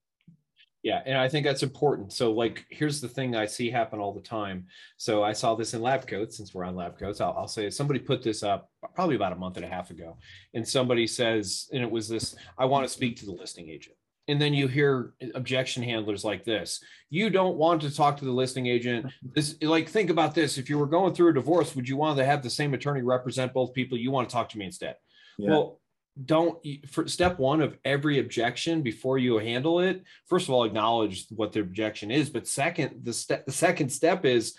Yeah, 0.82 1.02
and 1.04 1.18
I 1.18 1.28
think 1.28 1.44
that's 1.44 1.62
important. 1.62 2.12
So, 2.12 2.32
like, 2.32 2.64
here's 2.70 3.02
the 3.02 3.08
thing 3.08 3.36
I 3.36 3.44
see 3.44 3.70
happen 3.70 4.00
all 4.00 4.14
the 4.14 4.20
time. 4.20 4.66
So, 4.96 5.22
I 5.22 5.32
saw 5.32 5.54
this 5.54 5.74
in 5.74 5.82
lab 5.82 6.06
coats. 6.06 6.38
Since 6.38 6.54
we're 6.54 6.64
on 6.64 6.74
lab 6.74 6.98
coats, 6.98 7.20
I'll, 7.20 7.34
I'll 7.36 7.48
say 7.48 7.68
somebody 7.68 8.00
put 8.00 8.22
this 8.22 8.42
up 8.42 8.70
probably 8.94 9.16
about 9.16 9.32
a 9.32 9.36
month 9.36 9.56
and 9.56 9.64
a 9.64 9.68
half 9.68 9.90
ago, 9.90 10.16
and 10.54 10.66
somebody 10.66 11.06
says, 11.06 11.68
and 11.72 11.82
it 11.82 11.90
was 11.90 12.08
this: 12.08 12.34
I 12.56 12.64
want 12.64 12.86
to 12.86 12.92
speak 12.92 13.16
to 13.16 13.26
the 13.26 13.32
listing 13.32 13.68
agent. 13.68 13.96
And 14.28 14.40
then 14.40 14.54
you 14.54 14.68
hear 14.68 15.12
objection 15.34 15.82
handlers 15.82 16.24
like 16.24 16.44
this: 16.44 16.82
You 17.10 17.28
don't 17.28 17.56
want 17.56 17.82
to 17.82 17.94
talk 17.94 18.16
to 18.18 18.24
the 18.24 18.32
listing 18.32 18.66
agent. 18.66 19.12
This, 19.34 19.56
like, 19.60 19.86
think 19.86 20.08
about 20.08 20.34
this: 20.34 20.56
If 20.56 20.70
you 20.70 20.78
were 20.78 20.86
going 20.86 21.12
through 21.12 21.28
a 21.28 21.34
divorce, 21.34 21.76
would 21.76 21.90
you 21.90 21.98
want 21.98 22.16
to 22.16 22.24
have 22.24 22.42
the 22.42 22.48
same 22.48 22.72
attorney 22.72 23.02
represent 23.02 23.52
both 23.52 23.74
people? 23.74 23.98
You 23.98 24.12
want 24.12 24.30
to 24.30 24.32
talk 24.32 24.48
to 24.50 24.58
me 24.58 24.64
instead. 24.64 24.96
Yeah. 25.40 25.50
Well, 25.50 25.80
don't 26.24 26.58
for 26.88 27.06
step 27.08 27.38
one 27.38 27.60
of 27.60 27.78
every 27.84 28.18
objection 28.18 28.82
before 28.82 29.16
you 29.16 29.38
handle 29.38 29.80
it 29.80 30.02
first 30.26 30.48
of 30.48 30.50
all 30.50 30.64
acknowledge 30.64 31.26
what 31.30 31.52
the 31.52 31.60
objection 31.60 32.10
is 32.10 32.28
but 32.28 32.46
second 32.46 33.04
the 33.04 33.12
step 33.12 33.46
the 33.46 33.52
second 33.52 33.88
step 33.88 34.24
is 34.24 34.54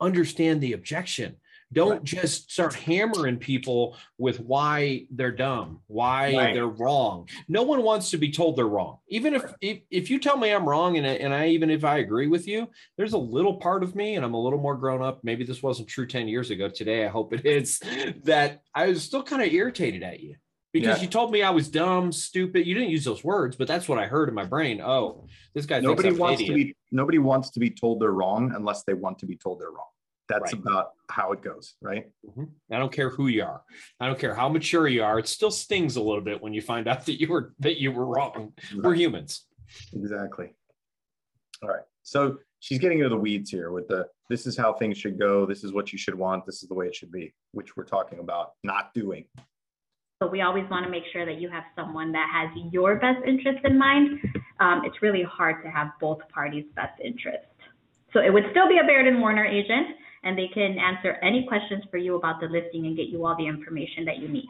understand 0.00 0.60
the 0.60 0.72
objection 0.72 1.36
don't 1.72 1.90
Right. 1.90 2.04
just 2.04 2.50
start 2.52 2.74
hammering 2.74 3.38
people 3.38 3.96
with 4.18 4.38
why 4.40 5.06
they're 5.10 5.32
dumb 5.32 5.80
why 5.88 6.32
Right. 6.34 6.54
they're 6.54 6.66
wrong 6.68 7.28
no 7.48 7.64
one 7.64 7.82
wants 7.82 8.10
to 8.10 8.18
be 8.18 8.30
told 8.30 8.56
they're 8.56 8.66
wrong 8.68 8.98
even 9.08 9.34
if 9.34 9.42
if, 9.60 9.80
if 9.90 10.10
you 10.10 10.18
tell 10.20 10.36
me 10.36 10.50
i'm 10.52 10.68
wrong 10.68 10.96
and, 10.96 11.06
I- 11.06 11.14
and 11.14 11.34
i 11.34 11.48
even 11.48 11.70
if 11.70 11.84
i 11.84 11.98
agree 11.98 12.28
with 12.28 12.46
you 12.46 12.68
there's 12.96 13.14
a 13.14 13.18
little 13.18 13.54
part 13.56 13.82
of 13.82 13.96
me 13.96 14.14
and 14.14 14.24
i'm 14.24 14.34
a 14.34 14.40
little 14.40 14.60
more 14.60 14.76
grown 14.76 15.02
up 15.02 15.20
maybe 15.24 15.44
this 15.44 15.62
wasn't 15.62 15.88
true 15.88 16.06
10 16.06 16.28
years 16.28 16.50
ago 16.50 16.68
today 16.68 17.04
i 17.04 17.08
hope 17.08 17.32
it 17.32 17.44
is 17.58 17.80
that 18.22 18.62
i 18.74 18.86
was 18.86 19.02
still 19.02 19.22
kind 19.22 19.42
of 19.42 19.52
irritated 19.52 20.02
at 20.04 20.20
you 20.20 20.36
because 20.72 20.98
Yeah. 20.98 21.02
you 21.04 21.08
told 21.08 21.32
me 21.32 21.42
I 21.42 21.48
was 21.50 21.68
dumb, 21.70 22.12
stupid. 22.12 22.66
You 22.66 22.74
didn't 22.74 22.90
use 22.90 23.04
those 23.04 23.24
words, 23.24 23.56
but 23.56 23.66
that's 23.66 23.88
what 23.88 23.98
I 23.98 24.06
heard 24.06 24.28
in 24.28 24.34
my 24.34 24.44
brain. 24.44 24.82
Oh, 24.82 25.26
this 25.54 25.64
guy 25.64 25.80
nobody 25.80 26.08
thinks 26.10 26.16
I'm 26.20 26.26
an 26.26 26.28
wants 26.28 26.42
to 26.44 26.52
be 26.52 26.76
nobody 26.92 27.18
wants 27.18 27.50
to 27.52 27.60
be 27.60 27.70
told 27.70 28.00
they're 28.00 28.10
wrong 28.12 28.52
unless 28.54 28.82
they 28.82 28.92
want 28.92 29.18
to 29.20 29.26
be 29.26 29.36
told 29.36 29.58
they're 29.60 29.70
wrong. 29.70 29.86
That's 30.28 30.52
Right. 30.52 30.60
about 30.62 30.92
how 31.08 31.32
it 31.32 31.40
goes, 31.42 31.76
right? 31.80 32.06
Mhm. 32.26 32.50
I 32.70 32.78
don't 32.78 32.92
care 32.92 33.10
who 33.10 33.28
you 33.28 33.44
are. 33.44 33.62
I 34.00 34.06
don't 34.06 34.18
care 34.18 34.34
how 34.34 34.48
mature 34.48 34.88
you 34.88 35.02
are. 35.04 35.18
It 35.18 35.28
still 35.28 35.50
stings 35.52 35.96
a 35.96 36.02
little 36.02 36.20
bit 36.22 36.42
when 36.42 36.52
you 36.52 36.60
find 36.62 36.88
out 36.88 37.00
that 37.06 37.20
you 37.20 37.28
were 37.28 37.54
that 37.60 37.80
you 37.80 37.92
were 37.92 38.06
wrong. 38.06 38.52
We're 38.74 38.94
humans. 38.94 39.46
Exactly. 39.92 40.52
All 41.62 41.68
right. 41.68 41.84
So 42.02 42.38
she's 42.60 42.78
getting 42.78 42.98
into 42.98 43.08
the 43.10 43.16
weeds 43.16 43.50
here 43.50 43.70
with 43.70 43.86
the 43.88 44.08
this 44.28 44.46
is 44.46 44.56
how 44.56 44.72
things 44.72 44.98
should 44.98 45.18
go. 45.18 45.46
This 45.46 45.62
is 45.62 45.72
what 45.72 45.92
you 45.92 45.98
should 45.98 46.14
want. 46.16 46.44
This 46.46 46.62
is 46.62 46.68
the 46.68 46.74
way 46.74 46.86
it 46.86 46.94
should 46.96 47.12
be, 47.12 47.32
which 47.52 47.76
we're 47.76 47.84
talking 47.84 48.18
about 48.18 48.54
not 48.64 48.92
doing. 48.94 49.26
So 50.20 50.26
we 50.28 50.40
always 50.40 50.68
want 50.70 50.84
to 50.84 50.90
make 50.90 51.04
sure 51.12 51.24
that 51.26 51.40
you 51.40 51.48
have 51.50 51.64
someone 51.76 52.10
that 52.12 52.28
has 52.32 52.50
your 52.72 52.96
best 52.96 53.24
interest 53.26 53.64
in 53.64 53.78
mind. 53.78 54.18
Um, 54.60 54.82
it's 54.84 55.02
really 55.02 55.22
hard 55.22 55.62
to 55.62 55.70
have 55.70 55.88
both 56.00 56.26
parties' 56.30 56.64
best 56.74 56.98
interest. 57.00 57.44
So 58.12 58.20
it 58.20 58.32
would 58.32 58.44
still 58.50 58.66
be 58.66 58.78
a 58.78 58.84
Baird 58.84 59.06
and 59.06 59.20
Warner 59.20 59.44
agent, 59.44 59.88
and 60.26 60.36
they 60.36 60.48
can 60.52 60.76
answer 60.78 61.12
any 61.22 61.46
questions 61.46 61.84
for 61.90 61.98
you 61.98 62.16
about 62.16 62.40
the 62.40 62.46
listing 62.46 62.86
and 62.86 62.96
get 62.96 63.06
you 63.06 63.24
all 63.24 63.36
the 63.36 63.46
information 63.46 64.04
that 64.04 64.18
you 64.18 64.28
need. 64.28 64.48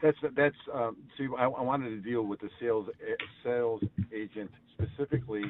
That's, 0.00 0.16
that's, 0.36 0.56
um, 0.72 0.96
see, 1.18 1.26
I, 1.36 1.44
I 1.44 1.60
wanted 1.60 1.90
to 1.90 2.00
deal 2.00 2.22
with 2.22 2.40
the 2.40 2.48
sales, 2.60 2.86
sales 3.44 3.82
agent 4.14 4.50
specifically 4.72 5.44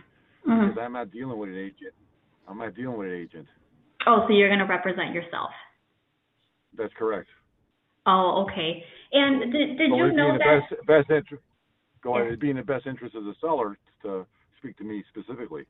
because 0.44 0.76
I'm 0.80 0.94
not 0.94 1.10
dealing 1.10 1.38
with 1.38 1.50
an 1.50 1.58
agent. 1.58 1.94
I'm 2.48 2.58
not 2.58 2.74
dealing 2.74 2.98
with 2.98 3.08
an 3.08 3.14
agent. 3.14 3.46
Oh, 4.06 4.24
so 4.26 4.34
you're 4.34 4.48
going 4.48 4.58
to 4.58 4.66
represent 4.66 5.14
yourself. 5.14 5.50
That's 6.76 6.92
correct. 6.98 7.28
Oh, 8.06 8.46
okay. 8.50 8.82
And 9.12 9.52
did, 9.52 9.78
did 9.78 9.90
So 9.90 9.96
you 9.96 10.12
know 10.12 10.36
that? 10.38 10.60
best, 10.70 10.86
best 10.86 11.10
interest, 11.10 11.42
go 12.02 12.16
ahead, 12.16 12.26
it'd 12.28 12.40
be 12.40 12.50
in 12.50 12.56
the 12.56 12.62
best 12.62 12.86
interest 12.86 13.14
of 13.14 13.24
the 13.24 13.34
seller 13.40 13.78
to 14.02 14.26
speak 14.58 14.76
to 14.78 14.84
me 14.84 15.04
specifically. 15.10 15.64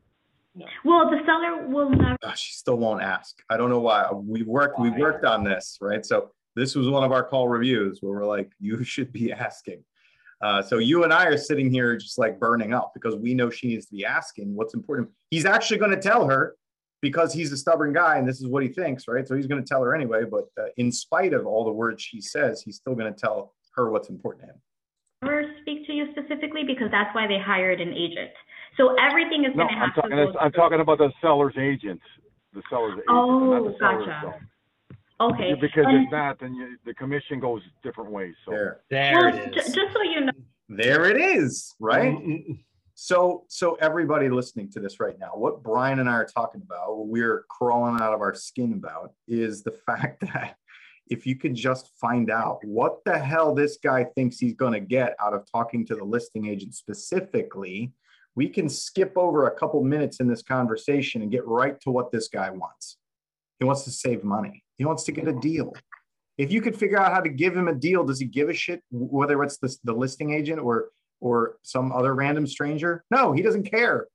Well, 0.85 1.11
the 1.11 1.19
seller 1.25 1.67
will 1.67 1.91
never. 1.91 2.17
Ah, 2.25 2.35
she 2.35 2.53
still 2.53 2.77
won't 2.77 3.03
ask. 3.03 3.37
I 3.49 3.57
don't 3.57 3.71
know 3.71 3.81
why. 3.81 4.09
We 4.13 4.43
worked 4.43 4.79
we 4.79 4.91
Why? 4.91 4.99
worked 4.99 5.25
on 5.25 5.45
this, 5.45 5.79
right? 5.81 6.05
So 6.05 6.31
this 6.57 6.75
was 6.75 6.89
one 6.89 7.05
of 7.05 7.13
our 7.13 7.23
call 7.25 7.49
reviews 7.49 7.99
where 8.01 8.13
we're 8.13 8.27
like, 8.27 8.53
you 8.61 8.85
should 8.93 9.13
be 9.13 9.33
asking. 9.33 9.83
Uh, 10.43 10.61
so 10.61 10.79
you 10.79 11.05
and 11.05 11.13
I 11.13 11.27
are 11.27 11.37
sitting 11.39 11.71
here 11.71 11.97
just 11.97 12.19
like 12.19 12.41
burning 12.41 12.75
up 12.75 12.93
because 12.95 13.15
we 13.15 13.33
know 13.33 13.49
she 13.49 13.69
needs 13.69 13.87
to 13.87 13.93
be 13.95 14.05
asking 14.05 14.55
what's 14.55 14.75
important. 14.75 15.09
He's 15.31 15.45
actually 15.45 15.79
going 15.79 15.93
to 15.93 16.01
tell 16.01 16.27
her 16.27 16.57
because 17.01 17.33
he's 17.33 17.53
a 17.53 17.57
stubborn 17.57 17.93
guy 17.93 18.19
and 18.19 18.29
this 18.29 18.41
is 18.41 18.49
what 18.49 18.63
he 18.65 18.69
thinks, 18.69 19.07
right? 19.07 19.27
So 19.27 19.37
he's 19.37 19.47
going 19.47 19.63
to 19.63 19.69
tell 19.69 19.83
her 19.83 19.95
anyway. 19.95 20.25
But 20.29 20.47
uh, 20.61 20.67
in 20.77 20.91
spite 20.91 21.33
of 21.33 21.47
all 21.47 21.65
the 21.65 21.73
words 21.73 22.03
she 22.03 22.21
says, 22.21 22.61
he's 22.61 22.77
still 22.77 22.95
going 22.95 23.13
to 23.13 23.19
tell 23.19 23.55
her 23.77 23.91
what's 23.91 24.09
important 24.09 24.43
to 24.49 24.53
him. 24.53 24.61
never 25.23 25.55
speak 25.63 25.87
to 25.87 25.93
you 25.93 26.09
specifically 26.11 26.65
because 26.65 26.91
that's 26.91 27.15
why 27.15 27.27
they 27.29 27.39
hired 27.39 27.81
an 27.81 27.95
agent. 27.95 28.31
So 28.77 28.95
everything 28.97 29.45
is 29.45 29.55
No, 29.55 29.65
going 29.65 29.69
to 29.69 29.75
I'm 29.75 29.81
have 29.91 29.95
to 29.95 30.01
talking, 30.03 30.17
go. 30.17 30.39
I'm 30.41 30.51
through- 30.53 30.61
talking 30.63 30.81
about 30.81 30.99
the 30.99 31.13
seller's 31.21 31.55
agent, 31.59 32.01
the 32.55 32.63
seller's 32.71 32.93
agent, 32.95 33.07
not 33.09 33.29
Oh, 33.29 33.65
the 33.71 33.77
seller's. 33.79 34.07
gotcha. 34.07 34.21
self. 35.21 35.33
Okay. 35.33 35.55
Because 35.61 35.85
And- 35.87 36.07
if 36.07 36.11
not, 36.11 36.39
then 36.41 36.55
you, 36.55 36.77
the 36.85 36.95
commission 36.95 37.39
goes 37.39 37.63
different 37.83 38.11
ways, 38.11 38.35
so. 38.45 38.51
There, 38.51 38.81
There 38.91 39.13
well, 39.15 39.35
it 39.35 39.53
ju- 39.53 39.73
just 39.73 39.93
so 39.93 40.03
you 40.03 40.23
know, 40.23 40.33
there 40.69 41.05
it 41.05 41.21
is, 41.21 41.75
right? 41.81 42.17
So, 42.95 43.45
so 43.49 43.75
everybody 43.81 44.29
listening 44.31 44.71
to 44.73 44.81
this 44.81 45.01
right 45.01 45.19
now, 45.19 45.31
what 45.35 45.63
Brian 45.63 45.99
and 45.99 46.09
I 46.09 46.13
are 46.15 46.25
talking 46.27 46.63
about, 46.63 46.97
what 46.97 47.09
we're 47.09 47.45
crawling 47.49 48.01
out 48.01 48.15
of 48.15 48.21
our 48.21 48.35
skin 48.35 48.73
about, 48.73 49.13
is 49.29 49.63
the 49.63 49.71
fact 49.87 50.21
that 50.33 50.57
if 51.09 51.27
you 51.27 51.37
could 51.37 51.55
just 51.55 51.91
find 52.01 52.31
out 52.31 52.65
what 52.65 53.05
the 53.05 53.19
hell 53.19 53.55
this 53.55 53.77
guy 53.83 54.05
thinks 54.15 54.39
he's 54.39 54.55
going 54.55 54.73
to 54.73 54.81
get 54.81 55.15
out 55.21 55.35
of 55.35 55.45
talking 55.51 55.85
to 55.87 55.95
the 55.95 56.05
listing 56.05 56.47
agent 56.47 56.75
specifically, 56.75 57.93
we 58.35 58.49
can 58.49 58.69
skip 58.69 59.13
over 59.17 59.47
a 59.47 59.51
couple 59.51 59.83
minutes 59.83 60.21
in 60.21 60.27
this 60.27 60.43
conversation 60.43 61.23
and 61.23 61.31
get 61.31 61.47
right 61.47 61.81
to 61.81 61.91
what 61.91 62.11
this 62.11 62.29
guy 62.29 62.51
wants. 62.51 62.97
He 63.59 63.65
wants 63.65 63.85
to 63.85 63.91
save 63.91 64.25
money. 64.25 64.65
He 64.79 64.85
wants 64.85 65.05
to 65.05 65.13
get 65.13 65.29
a 65.29 65.33
deal. 65.33 65.75
If 66.39 66.51
you 66.51 66.61
could 66.63 66.77
figure 66.77 66.99
out 66.99 67.13
how 67.13 67.21
to 67.21 67.29
give 67.29 67.57
him 67.57 67.69
a 67.69 67.75
deal, 67.75 68.05
does 68.05 68.19
he 68.19 68.27
give 68.27 68.49
a 68.49 68.55
shit 68.55 68.83
whether 68.91 69.43
it's 69.43 69.59
the, 69.59 69.77
the 69.85 69.93
listing 69.93 70.33
agent 70.33 70.61
or 70.61 70.89
or 71.21 71.57
some 71.63 71.93
other 71.93 72.15
random 72.15 72.47
stranger? 72.47 73.05
No, 73.11 73.33
he 73.33 73.43
doesn't 73.43 73.71
care. 73.71 74.09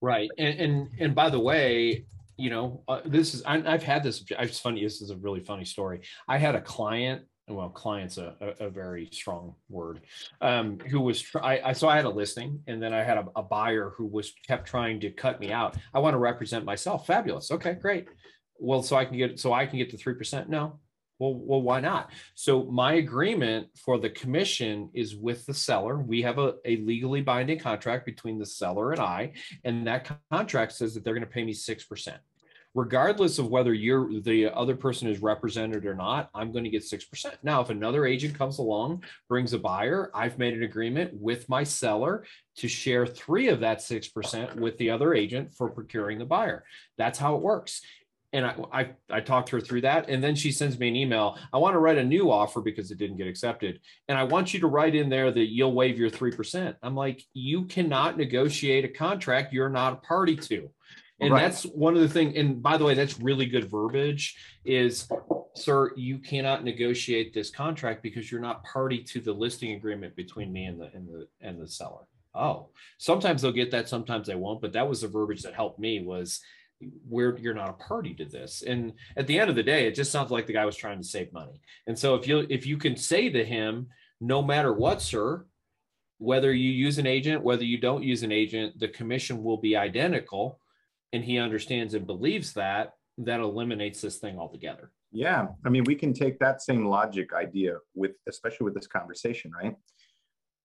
Right. 0.00 0.30
And, 0.38 0.58
and 0.58 0.88
and 0.98 1.14
by 1.14 1.30
the 1.30 1.40
way, 1.40 2.06
you 2.36 2.48
know, 2.48 2.82
uh, 2.88 3.00
this 3.04 3.34
is 3.34 3.42
I, 3.44 3.62
I've 3.66 3.82
had 3.82 4.02
this. 4.02 4.24
It's 4.30 4.58
funny. 4.60 4.82
This 4.82 5.02
is 5.02 5.10
a 5.10 5.16
really 5.16 5.40
funny 5.40 5.64
story. 5.64 6.00
I 6.28 6.38
had 6.38 6.54
a 6.54 6.60
client. 6.60 7.22
Well, 7.48 7.70
client's 7.70 8.18
a, 8.18 8.34
a, 8.40 8.66
a 8.66 8.70
very 8.70 9.08
strong 9.10 9.54
word. 9.68 10.02
Um, 10.40 10.78
who 10.78 11.00
was 11.00 11.24
I, 11.34 11.60
I 11.64 11.72
so 11.72 11.88
I 11.88 11.96
had 11.96 12.04
a 12.04 12.10
listing, 12.10 12.60
and 12.66 12.80
then 12.80 12.94
I 12.94 13.02
had 13.02 13.18
a, 13.18 13.26
a 13.34 13.42
buyer 13.42 13.92
who 13.96 14.06
was 14.06 14.32
kept 14.46 14.68
trying 14.68 15.00
to 15.00 15.10
cut 15.10 15.40
me 15.40 15.50
out. 15.50 15.76
I 15.92 15.98
want 15.98 16.14
to 16.14 16.18
represent 16.18 16.64
myself. 16.64 17.06
Fabulous. 17.06 17.50
Okay, 17.50 17.74
great. 17.74 18.06
Well, 18.58 18.82
so 18.82 18.96
I 18.96 19.04
can 19.04 19.16
get 19.16 19.40
so 19.40 19.52
I 19.52 19.66
can 19.66 19.78
get 19.78 19.90
the 19.90 19.96
three 19.96 20.14
percent. 20.14 20.48
No. 20.48 20.78
Well, 21.18 21.34
well, 21.34 21.62
why 21.62 21.80
not? 21.80 22.10
So 22.34 22.64
my 22.64 22.94
agreement 22.94 23.68
for 23.76 23.98
the 23.98 24.10
commission 24.10 24.90
is 24.92 25.14
with 25.14 25.46
the 25.46 25.54
seller. 25.54 25.98
We 25.98 26.22
have 26.22 26.38
a, 26.38 26.54
a 26.64 26.78
legally 26.78 27.20
binding 27.20 27.60
contract 27.60 28.06
between 28.06 28.38
the 28.40 28.46
seller 28.46 28.90
and 28.90 29.00
I, 29.00 29.32
and 29.62 29.86
that 29.86 30.18
contract 30.32 30.72
says 30.72 30.94
that 30.94 31.04
they're 31.04 31.14
going 31.14 31.24
to 31.24 31.32
pay 31.32 31.44
me 31.44 31.54
6%. 31.54 32.18
Regardless 32.74 33.38
of 33.38 33.48
whether 33.48 33.74
you're 33.74 34.20
the 34.22 34.48
other 34.48 34.74
person 34.74 35.08
is 35.08 35.20
represented 35.20 35.84
or 35.84 35.94
not, 35.94 36.30
I'm 36.34 36.52
going 36.52 36.64
to 36.64 36.70
get 36.70 36.82
6%. 36.82 37.34
Now, 37.42 37.60
if 37.60 37.68
another 37.68 38.06
agent 38.06 38.36
comes 38.36 38.58
along, 38.58 39.04
brings 39.28 39.52
a 39.52 39.58
buyer, 39.58 40.10
I've 40.14 40.38
made 40.38 40.54
an 40.54 40.62
agreement 40.62 41.12
with 41.12 41.48
my 41.50 41.64
seller 41.64 42.24
to 42.56 42.68
share 42.68 43.06
three 43.06 43.48
of 43.48 43.60
that 43.60 43.78
6% 43.78 44.56
with 44.56 44.78
the 44.78 44.88
other 44.88 45.12
agent 45.12 45.54
for 45.54 45.68
procuring 45.68 46.18
the 46.18 46.24
buyer. 46.24 46.64
That's 46.96 47.18
how 47.18 47.36
it 47.36 47.42
works. 47.42 47.82
And 48.32 48.46
I, 48.46 48.54
I, 48.72 48.90
I 49.10 49.20
talked 49.20 49.50
her 49.50 49.60
through 49.60 49.82
that. 49.82 50.08
And 50.08 50.24
then 50.24 50.34
she 50.34 50.50
sends 50.50 50.78
me 50.78 50.88
an 50.88 50.96
email. 50.96 51.38
I 51.52 51.58
want 51.58 51.74
to 51.74 51.78
write 51.78 51.98
a 51.98 52.04
new 52.04 52.30
offer 52.30 52.62
because 52.62 52.90
it 52.90 52.96
didn't 52.96 53.18
get 53.18 53.26
accepted. 53.26 53.80
And 54.08 54.16
I 54.16 54.24
want 54.24 54.54
you 54.54 54.60
to 54.60 54.66
write 54.66 54.94
in 54.94 55.10
there 55.10 55.30
that 55.30 55.52
you'll 55.52 55.74
waive 55.74 55.98
your 55.98 56.10
3%. 56.10 56.74
I'm 56.82 56.94
like, 56.94 57.22
you 57.34 57.66
cannot 57.66 58.16
negotiate 58.16 58.86
a 58.86 58.88
contract 58.88 59.52
you're 59.52 59.68
not 59.68 59.92
a 59.92 59.96
party 59.96 60.36
to. 60.36 60.70
And 61.22 61.32
Right. 61.32 61.42
that's 61.42 61.64
one 61.64 61.94
of 61.94 62.02
the 62.02 62.08
things. 62.08 62.34
And 62.36 62.62
by 62.62 62.76
the 62.76 62.84
way, 62.84 62.94
that's 62.94 63.18
really 63.20 63.46
good 63.46 63.70
verbiage 63.70 64.36
is, 64.64 65.08
sir, 65.54 65.92
you 65.96 66.18
cannot 66.18 66.64
negotiate 66.64 67.32
this 67.32 67.50
contract 67.50 68.02
because 68.02 68.30
you're 68.30 68.40
not 68.40 68.64
party 68.64 69.02
to 69.04 69.20
the 69.20 69.32
listing 69.32 69.72
agreement 69.72 70.16
between 70.16 70.52
me 70.52 70.64
and 70.64 70.80
the, 70.80 70.90
and 70.94 71.08
the, 71.08 71.28
and 71.40 71.60
the 71.60 71.68
seller. 71.68 72.06
Oh, 72.34 72.70
sometimes 72.98 73.42
they'll 73.42 73.52
get 73.52 73.70
that. 73.70 73.88
Sometimes 73.88 74.26
they 74.26 74.34
won't. 74.34 74.60
But 74.60 74.72
that 74.72 74.88
was 74.88 75.02
the 75.02 75.08
verbiage 75.08 75.42
that 75.42 75.54
helped 75.54 75.78
me 75.78 76.02
was 76.02 76.40
where 77.08 77.36
you're 77.38 77.54
not 77.54 77.70
a 77.70 77.74
party 77.74 78.14
to 78.14 78.24
this. 78.24 78.62
And 78.62 78.94
at 79.16 79.26
the 79.26 79.38
end 79.38 79.48
of 79.50 79.56
the 79.56 79.62
day, 79.62 79.86
it 79.86 79.94
just 79.94 80.10
sounds 80.10 80.30
like 80.30 80.46
the 80.46 80.52
guy 80.52 80.64
was 80.64 80.76
trying 80.76 80.98
to 80.98 81.06
save 81.06 81.32
money. 81.32 81.60
And 81.86 81.96
so 81.96 82.16
if 82.16 82.26
you, 82.26 82.46
if 82.50 82.66
you 82.66 82.76
can 82.76 82.96
say 82.96 83.30
to 83.30 83.44
him, 83.44 83.88
no 84.20 84.42
matter 84.42 84.72
what, 84.72 85.00
sir, 85.02 85.46
whether 86.18 86.52
you 86.52 86.70
use 86.70 86.98
an 86.98 87.06
agent, 87.06 87.42
whether 87.42 87.64
you 87.64 87.78
don't 87.78 88.02
use 88.02 88.22
an 88.22 88.32
agent, 88.32 88.78
the 88.78 88.88
commission 88.88 89.42
will 89.42 89.58
be 89.58 89.76
identical. 89.76 90.58
And 91.12 91.22
he 91.24 91.38
understands 91.38 91.94
and 91.94 92.06
believes 92.06 92.54
that, 92.54 92.94
that 93.18 93.40
eliminates 93.40 94.00
this 94.00 94.18
thing 94.18 94.38
altogether. 94.38 94.90
Yeah, 95.10 95.48
I 95.66 95.68
mean, 95.68 95.84
we 95.84 95.94
can 95.94 96.14
take 96.14 96.38
that 96.38 96.62
same 96.62 96.86
logic 96.86 97.34
idea 97.34 97.76
with, 97.94 98.12
especially 98.26 98.64
with 98.64 98.74
this 98.74 98.86
conversation, 98.86 99.52
right? 99.52 99.74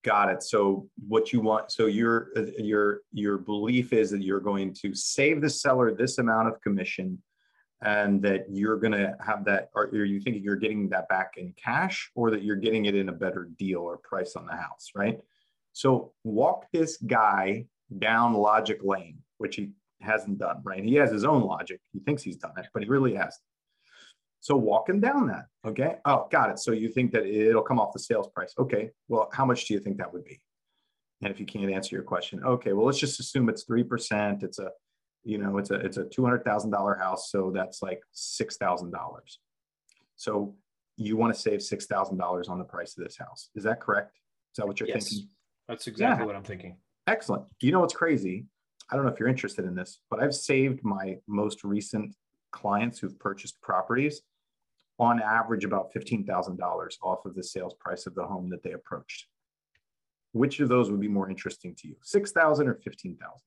Got 0.06 0.30
it. 0.30 0.42
So 0.42 0.88
what 1.06 1.34
you 1.34 1.42
want, 1.42 1.70
so 1.70 1.88
your 1.88 2.30
your 2.58 3.02
your 3.12 3.38
belief 3.40 3.92
is 3.92 4.10
that 4.12 4.22
you're 4.22 4.40
going 4.40 4.74
to 4.76 4.96
save 4.96 5.42
the 5.42 5.50
seller 5.50 5.94
this 5.94 6.18
amount 6.18 6.48
of 6.48 6.62
commission, 6.62 7.22
and 7.84 8.22
that 8.22 8.46
you're 8.50 8.78
going 8.78 8.94
to 8.94 9.18
have 9.20 9.44
that. 9.46 9.70
Or 9.76 9.88
are 9.88 10.06
you 10.06 10.22
thinking 10.22 10.44
you're 10.44 10.56
getting 10.56 10.88
that 10.90 11.10
back 11.10 11.34
in 11.36 11.54
cash, 11.62 12.10
or 12.16 12.32
that 12.32 12.42
you're 12.42 12.56
getting 12.56 12.86
it 12.86 12.96
in 12.96 13.10
a 13.10 13.12
better 13.12 13.50
deal 13.58 13.80
or 13.80 13.98
price 13.98 14.38
on 14.38 14.46
the 14.46 14.56
house, 14.56 14.92
right? 14.96 15.20
So 15.74 16.14
walk 16.24 16.68
this 16.72 16.98
guy 16.98 17.66
down 18.00 18.34
logic 18.34 18.80
lane, 18.84 19.18
which 19.40 19.58
he 19.58 19.72
hasn't 20.02 20.38
done, 20.38 20.62
right? 20.64 20.84
He 20.84 20.96
has 20.96 21.12
his 21.12 21.24
own 21.24 21.44
logic. 21.44 21.80
He 21.94 22.00
thinks 22.00 22.24
he's 22.24 22.38
done 22.38 22.54
it, 22.58 22.68
but 22.74 22.84
he 22.84 22.90
really 22.90 23.16
hasn't. 23.16 23.42
So 24.40 24.56
walk 24.56 24.88
him 24.90 25.00
down 25.00 25.28
that. 25.28 25.46
Okay. 25.66 25.96
Oh, 26.06 26.28
got 26.32 26.50
it. 26.52 26.60
So 26.60 26.72
you 26.72 26.90
think 26.90 27.12
that 27.12 27.26
it'll 27.26 27.64
come 27.64 27.80
off 27.80 27.92
the 27.94 28.00
sales 28.00 28.28
price. 28.34 28.54
Okay. 28.58 28.92
Well, 29.08 29.30
how 29.34 29.46
much 29.46 29.66
do 29.66 29.74
you 29.74 29.80
think 29.80 29.98
that 29.98 30.14
would 30.14 30.24
be? 30.24 30.40
And 31.24 31.32
if 31.32 31.40
you 31.40 31.46
can't 31.46 31.72
answer 31.72 31.96
your 31.96 32.04
question, 32.04 32.44
okay, 32.44 32.74
well, 32.74 32.86
let's 32.86 33.00
just 33.00 33.20
assume 33.20 33.50
it's 33.50 33.66
3%. 33.66 34.44
It's 34.44 34.60
a, 34.60 34.70
you 35.24 35.40
know, 35.40 35.58
it's 35.58 35.72
a, 35.72 35.76
it's 35.76 35.98
a 35.98 36.04
$200,000 36.04 37.00
house. 37.00 37.32
So 37.32 37.52
that's 37.54 37.82
like 37.82 38.00
$6,000. 38.16 38.92
So 40.16 40.56
you 40.96 41.18
want 41.18 41.34
to 41.34 41.40
save 41.40 41.60
$6,000 41.60 42.50
on 42.50 42.60
the 42.60 42.64
price 42.64 42.96
of 42.98 43.04
this 43.04 43.18
house. 43.18 43.50
Is 43.56 43.64
that 43.64 43.82
correct? 43.82 44.16
Is 44.54 44.58
that 44.58 44.68
what 44.68 44.80
you're 44.80 44.88
Yes. 44.90 45.10
thinking? 45.10 45.30
That's 45.68 45.88
exactly 45.88 46.22
Yeah. 46.24 46.28
what 46.28 46.36
I'm 46.36 46.44
thinking. 46.44 46.78
Excellent. 47.08 47.46
You 47.62 47.72
know 47.72 47.80
what's 47.80 47.94
crazy? 47.96 48.46
I 48.90 48.96
don't 48.96 49.06
know 49.06 49.12
if 49.12 49.20
you're 49.20 49.28
interested 49.28 49.66
in 49.66 49.76
this, 49.76 50.00
but 50.10 50.22
I've 50.22 50.34
saved 50.34 50.84
my 50.84 51.18
most 51.28 51.64
recent 51.64 52.16
clients 52.52 53.00
who've 53.00 53.20
purchased 53.20 53.62
properties 53.62 54.22
on 55.00 55.22
average 55.22 55.66
about 55.66 55.94
$15,000 55.94 56.98
off 57.04 57.26
of 57.26 57.36
the 57.36 57.44
sales 57.44 57.76
price 57.80 58.08
of 58.08 58.16
the 58.16 58.26
home 58.26 58.50
that 58.50 58.64
they 58.64 58.72
approached. 58.72 59.28
Which 60.32 60.60
of 60.60 60.70
those 60.70 60.90
would 60.90 61.02
be 61.02 61.08
more 61.08 61.30
interesting 61.30 61.76
to 61.76 61.88
you? 61.88 61.96
6,000 62.02 62.68
or 62.68 62.76
15,000? 62.76 63.42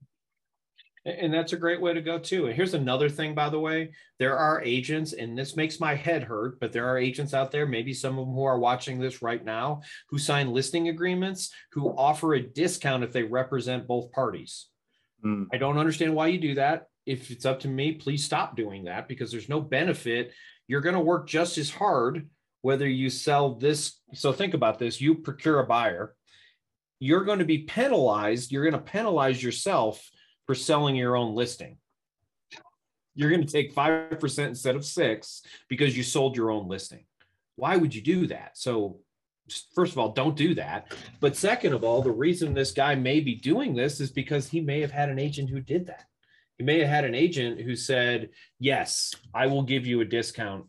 And 1.06 1.32
that's 1.32 1.54
a 1.54 1.56
great 1.56 1.80
way 1.80 1.94
to 1.94 2.02
go 2.02 2.18
too. 2.18 2.46
And 2.46 2.54
here's 2.54 2.74
another 2.74 3.08
thing, 3.08 3.34
by 3.34 3.48
the 3.48 3.58
way, 3.58 3.92
there 4.18 4.36
are 4.36 4.62
agents, 4.62 5.14
and 5.14 5.36
this 5.36 5.56
makes 5.56 5.80
my 5.80 5.94
head 5.94 6.22
hurt, 6.22 6.60
but 6.60 6.72
there 6.72 6.86
are 6.86 6.98
agents 6.98 7.32
out 7.32 7.50
there, 7.50 7.64
maybe 7.64 7.94
some 7.94 8.18
of 8.18 8.26
them 8.26 8.34
who 8.34 8.44
are 8.44 8.58
watching 8.58 8.98
this 8.98 9.22
right 9.22 9.42
now, 9.42 9.80
who 10.10 10.18
sign 10.18 10.52
listing 10.52 10.88
agreements, 10.88 11.50
who 11.72 11.88
offer 11.96 12.34
a 12.34 12.42
discount 12.42 13.02
if 13.02 13.12
they 13.12 13.22
represent 13.22 13.88
both 13.88 14.12
parties. 14.12 14.66
Mm, 15.24 15.46
I 15.52 15.56
don't 15.56 15.78
understand 15.78 16.14
why 16.14 16.28
you 16.28 16.38
do 16.38 16.54
that. 16.54 16.86
If 17.06 17.30
it's 17.30 17.46
up 17.46 17.60
to 17.60 17.68
me, 17.68 17.92
please 17.92 18.24
stop 18.24 18.56
doing 18.56 18.84
that 18.84 19.08
because 19.08 19.30
there's 19.30 19.48
no 19.48 19.60
benefit. 19.60 20.32
You're 20.68 20.80
going 20.80 20.94
to 20.94 21.00
work 21.00 21.28
just 21.28 21.58
as 21.58 21.70
hard 21.70 22.28
whether 22.62 22.88
you 22.88 23.10
sell 23.10 23.54
this. 23.54 24.00
So 24.14 24.32
think 24.32 24.54
about 24.54 24.78
this 24.78 25.00
you 25.00 25.14
procure 25.16 25.60
a 25.60 25.66
buyer, 25.66 26.14
you're 26.98 27.24
going 27.24 27.38
to 27.38 27.44
be 27.44 27.58
penalized. 27.58 28.52
You're 28.52 28.70
going 28.70 28.74
to 28.74 28.90
penalize 28.90 29.42
yourself 29.42 30.08
for 30.46 30.54
selling 30.54 30.94
your 30.94 31.16
own 31.16 31.34
listing. 31.34 31.78
You're 33.14 33.30
going 33.30 33.46
to 33.46 33.52
take 33.52 33.74
5% 33.74 34.46
instead 34.46 34.76
of 34.76 34.84
six 34.84 35.42
because 35.68 35.96
you 35.96 36.02
sold 36.02 36.36
your 36.36 36.50
own 36.50 36.68
listing. 36.68 37.04
Why 37.56 37.76
would 37.76 37.94
you 37.94 38.02
do 38.02 38.26
that? 38.28 38.56
So 38.56 39.00
first 39.74 39.92
of 39.92 39.98
all, 39.98 40.12
don't 40.12 40.36
do 40.36 40.54
that. 40.54 40.92
But 41.20 41.36
second 41.36 41.72
of 41.72 41.84
all, 41.84 42.02
the 42.02 42.10
reason 42.10 42.54
this 42.54 42.72
guy 42.72 42.94
may 42.94 43.20
be 43.20 43.34
doing 43.34 43.74
this 43.74 44.00
is 44.00 44.10
because 44.10 44.48
he 44.48 44.60
may 44.60 44.80
have 44.80 44.90
had 44.90 45.08
an 45.08 45.18
agent 45.18 45.50
who 45.50 45.60
did 45.60 45.86
that. 45.86 46.04
He 46.58 46.64
may 46.64 46.80
have 46.80 46.88
had 46.88 47.04
an 47.04 47.14
agent 47.14 47.60
who 47.60 47.74
said, 47.74 48.30
Yes, 48.58 49.14
I 49.34 49.46
will 49.46 49.62
give 49.62 49.86
you 49.86 50.00
a 50.00 50.04
discount 50.04 50.66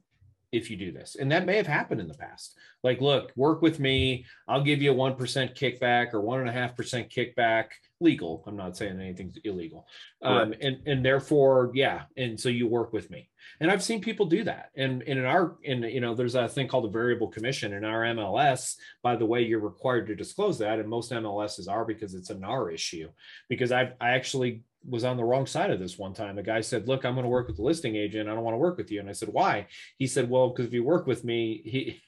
if 0.51 0.69
you 0.69 0.77
do 0.77 0.91
this. 0.91 1.15
And 1.15 1.31
that 1.31 1.45
may 1.45 1.55
have 1.55 1.67
happened 1.67 2.01
in 2.01 2.07
the 2.07 2.13
past. 2.13 2.57
Like, 2.83 2.99
look, 2.99 3.31
work 3.35 3.61
with 3.61 3.79
me. 3.79 4.25
I'll 4.47 4.63
give 4.63 4.81
you 4.81 4.91
a 4.91 4.95
1% 4.95 5.17
kickback 5.17 6.13
or 6.13 6.21
1.5% 6.21 7.11
kickback 7.11 7.65
legal. 7.99 8.43
I'm 8.47 8.57
not 8.57 8.75
saying 8.75 8.99
anything's 8.99 9.37
illegal. 9.43 9.87
Um, 10.23 10.53
and, 10.59 10.77
and 10.87 11.05
therefore, 11.05 11.71
yeah. 11.73 12.03
And 12.17 12.39
so 12.39 12.49
you 12.49 12.67
work 12.67 12.91
with 12.91 13.09
me. 13.11 13.29
And 13.59 13.71
I've 13.71 13.83
seen 13.83 14.01
people 14.01 14.25
do 14.25 14.43
that. 14.43 14.71
And, 14.75 15.03
and 15.03 15.19
in 15.19 15.25
our, 15.25 15.57
in, 15.63 15.83
you 15.83 16.01
know, 16.01 16.15
there's 16.15 16.35
a 16.35 16.47
thing 16.47 16.67
called 16.67 16.85
a 16.85 16.89
variable 16.89 17.27
commission 17.27 17.73
in 17.73 17.85
our 17.85 18.01
MLS. 18.01 18.75
By 19.03 19.15
the 19.15 19.25
way, 19.25 19.43
you're 19.43 19.59
required 19.59 20.07
to 20.07 20.15
disclose 20.15 20.57
that. 20.59 20.79
And 20.79 20.89
most 20.89 21.11
MLSs 21.11 21.69
are 21.69 21.85
because 21.85 22.15
it's 22.15 22.31
a 22.31 22.37
NAR 22.37 22.71
issue. 22.71 23.09
Because 23.47 23.71
I, 23.71 23.93
I 24.01 24.09
actually 24.09 24.63
was 24.87 25.03
on 25.03 25.17
the 25.17 25.23
wrong 25.23 25.45
side 25.45 25.71
of 25.71 25.79
this 25.79 25.97
one 25.97 26.13
time. 26.13 26.35
The 26.35 26.43
guy 26.43 26.61
said, 26.61 26.87
Look, 26.87 27.05
I'm 27.05 27.13
going 27.13 27.23
to 27.23 27.29
work 27.29 27.47
with 27.47 27.57
the 27.57 27.63
listing 27.63 27.95
agent. 27.95 28.29
I 28.29 28.33
don't 28.33 28.43
want 28.43 28.55
to 28.55 28.59
work 28.59 28.77
with 28.77 28.91
you. 28.91 28.99
And 28.99 29.09
I 29.09 29.13
said, 29.13 29.29
Why? 29.29 29.67
He 29.97 30.07
said, 30.07 30.29
Well, 30.29 30.49
because 30.49 30.67
if 30.67 30.73
you 30.73 30.83
work 30.83 31.07
with 31.07 31.23
me, 31.23 31.61
he, 31.65 32.01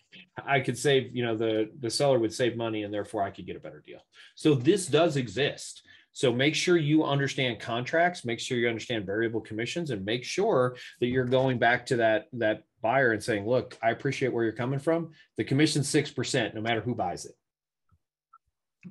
I 0.46 0.60
could 0.60 0.78
save, 0.78 1.16
you 1.16 1.24
know, 1.24 1.36
the, 1.36 1.72
the 1.80 1.90
seller 1.90 2.20
would 2.20 2.34
save 2.34 2.58
money 2.58 2.84
and 2.84 2.94
therefore 2.94 3.24
I 3.24 3.32
could 3.32 3.46
get 3.46 3.56
a 3.56 3.60
better 3.60 3.84
deal. 3.86 4.00
So 4.36 4.56
this 4.56 4.88
does 4.88 5.18
exist. 5.18 5.84
So 6.14 6.32
make 6.32 6.54
sure 6.54 6.78
you 6.78 7.04
understand 7.04 7.60
contracts, 7.60 8.24
make 8.24 8.40
sure 8.40 8.58
you 8.58 8.68
understand 8.68 9.06
variable 9.06 9.42
commissions, 9.42 9.90
and 9.90 10.06
make 10.06 10.24
sure 10.24 10.78
that 11.00 11.08
you're 11.08 11.26
going 11.26 11.58
back 11.58 11.88
to 11.88 11.96
that 11.98 12.28
that 12.34 12.64
buyer 12.82 13.14
and 13.14 13.24
saying, 13.24 13.48
"Look, 13.48 13.76
I 13.82 13.90
appreciate 13.90 14.32
where 14.32 14.44
you're 14.44 14.54
coming 14.54 14.78
from. 14.78 15.10
The 15.38 15.44
commission's 15.44 15.90
six 15.90 16.12
percent, 16.12 16.54
no 16.54 16.62
matter 16.62 16.82
who 16.82 16.94
buys 16.94 17.26
it." 17.26 17.34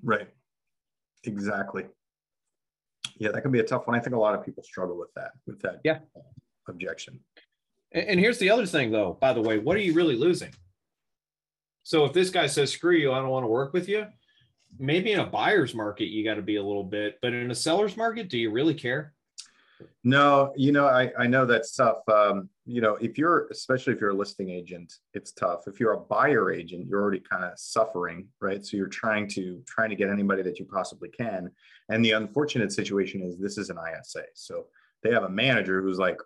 right. 0.03 0.29
Exactly. 1.25 1.85
Yeah, 3.23 3.31
that 3.31 3.43
can 3.43 3.53
be 3.53 3.61
a 3.61 3.65
tough 3.65 3.87
one. 3.87 3.97
I 3.97 4.01
think 4.01 4.17
a 4.17 4.19
lot 4.19 4.35
of 4.35 4.45
people 4.45 4.65
struggle 4.65 4.99
with 4.99 5.15
that, 5.15 5.33
with 5.47 5.61
that 5.63 5.81
Yeah. 5.85 6.01
objection. 6.67 7.21
And, 7.93 8.09
and 8.09 8.21
here's 8.21 8.39
the 8.39 8.51
other 8.51 8.67
thing, 8.67 8.91
though. 8.91 9.17
By 9.21 9.33
the 9.33 9.41
way, 9.41 9.59
what 9.59 9.77
are 9.77 9.81
you 9.81 9.95
really 9.95 10.17
losing? 10.17 10.51
So 11.85 12.05
if 12.05 12.13
this 12.13 12.31
guy 12.31 12.47
says, 12.47 12.73
"Screw 12.73 12.97
you, 12.97 13.13
I 13.13 13.21
don't 13.21 13.29
want 13.29 13.45
to 13.45 13.49
work 13.49 13.73
with 13.73 13.89
you," 13.89 14.07
maybe 14.79 15.13
in 15.13 15.21
a 15.21 15.27
buyer's 15.27 15.75
market 15.75 16.07
you 16.07 16.25
got 16.25 16.35
to 16.35 16.43
be 16.43 16.57
a 16.57 16.63
little 16.63 16.85
bit, 16.85 17.19
but 17.23 17.33
in 17.33 17.51
a 17.51 17.55
seller's 17.55 17.97
market, 17.97 18.29
do 18.29 18.39
you 18.39 18.51
really 18.51 18.75
care? 18.75 19.15
No, 20.03 20.53
you 20.57 20.73
know, 20.73 20.87
I, 20.87 21.13
I 21.19 21.27
know 21.29 21.45
that's 21.47 21.75
tough. 21.77 22.09
Um, 22.09 22.49
you 22.65 22.81
know, 22.81 22.95
if 22.97 23.19
you're, 23.19 23.49
especially 23.51 23.93
if 23.93 24.01
you're 24.01 24.11
a 24.11 24.15
listing 24.15 24.51
agent, 24.51 24.93
it's 25.15 25.33
tough. 25.33 25.67
If 25.67 25.81
you're 25.81 25.95
a 25.95 26.01
buyer 26.01 26.53
agent, 26.53 26.87
you're 26.87 27.03
already 27.03 27.21
kind 27.21 27.45
of 27.45 27.59
suffering, 27.59 28.29
right? 28.41 28.65
So 28.65 28.77
you're 28.77 28.87
trying 28.87 29.29
to 29.31 29.61
trying 29.67 29.91
to 29.91 29.97
get 29.97 30.11
anybody 30.11 30.43
that 30.43 30.59
you 30.59 30.67
possibly 30.67 31.09
can. 31.09 31.51
And 31.89 32.05
the 32.05 32.13
unfortunate 32.13 32.73
situation 32.73 33.23
is 33.23 33.39
this 33.39 33.59
is 33.59 33.71
an 33.71 33.79
ISA. 33.79 34.23
So 34.35 34.67
they 35.03 35.13
have 35.13 35.25
a 35.25 35.29
manager 35.29 35.83
who's 35.83 35.99
like, 35.99 36.19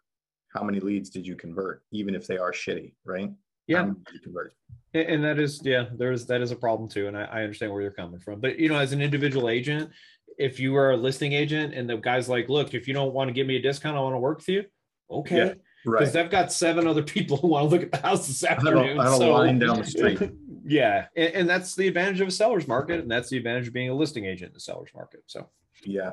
how 0.55 0.62
many 0.62 0.81
leads 0.81 1.09
did 1.11 1.27
you 1.27 1.37
convert? 1.37 1.83
Even 1.92 2.14
if 2.14 2.27
they 2.27 2.37
are 2.37 2.53
shitty, 2.53 2.92
right? 3.05 3.31
How 3.72 3.85
many 3.85 3.99
did 4.05 4.14
you 4.14 4.20
convert? 4.20 4.55
And 4.92 5.09
and 5.09 5.25
that 5.25 5.38
is, 5.38 5.61
yeah, 5.64 5.87
there's 5.96 6.27
that 6.27 6.42
is 6.42 6.51
a 6.51 6.57
problem 6.57 6.88
too. 6.88 7.09
And 7.09 7.16
I, 7.16 7.25
I 7.25 7.42
understand 7.42 7.72
where 7.72 7.81
you're 7.81 7.90
coming 7.90 8.20
from. 8.20 8.40
But 8.40 8.59
you 8.59 8.68
know, 8.68 8.79
as 8.79 8.92
an 8.92 9.01
individual 9.01 9.49
agent, 9.49 9.90
if 10.38 10.61
you 10.61 10.77
are 10.77 10.92
a 10.92 10.96
listing 10.96 11.33
agent 11.33 11.72
and 11.72 11.88
the 11.88 11.96
guy's 11.96 12.29
like, 12.29 12.51
look, 12.51 12.75
if 12.75 12.87
you 12.87 12.92
don't 12.92 13.14
want 13.14 13.29
to 13.29 13.33
give 13.33 13.46
me 13.46 13.57
a 13.57 13.62
discount, 13.62 13.96
I 13.96 14.01
want 14.01 14.14
to 14.14 14.20
work 14.20 14.38
with 14.38 14.49
you. 14.49 14.64
Okay. 15.11 15.37
Yeah, 15.37 15.55
Because 15.87 16.14
Right. 16.14 16.25
I've 16.25 16.31
got 16.31 16.53
seven 16.53 16.87
other 16.87 17.03
people 17.03 17.37
who 17.37 17.46
want 17.49 17.70
to 17.70 17.75
look 17.75 17.83
at 17.85 17.92
the 17.92 18.07
house 18.07 18.27
this 18.27 18.42
I 18.44 18.49
have 18.55 18.59
a- 18.59 18.68
afternoon. 18.68 18.99
I 18.99 19.05
have 19.05 19.12
a 19.12 19.16
so- 19.16 19.33
line 19.33 19.59
down 19.61 19.79
the 19.79 19.85
street. 19.87 20.18
yeah. 20.66 21.07
And, 21.16 21.35
and 21.35 21.49
that's 21.49 21.77
the 21.77 21.87
advantage 21.87 22.20
of 22.20 22.29
a 22.29 22.33
seller's 22.33 22.66
market. 22.66 22.99
And 23.01 23.11
that's 23.11 23.29
the 23.31 23.37
advantage 23.37 23.68
of 23.68 23.72
being 23.72 23.88
a 23.90 23.94
listing 23.94 24.25
agent 24.25 24.51
in 24.51 24.55
the 24.55 24.61
seller's 24.61 24.90
market. 24.94 25.22
So 25.27 25.49
Yeah. 25.85 26.12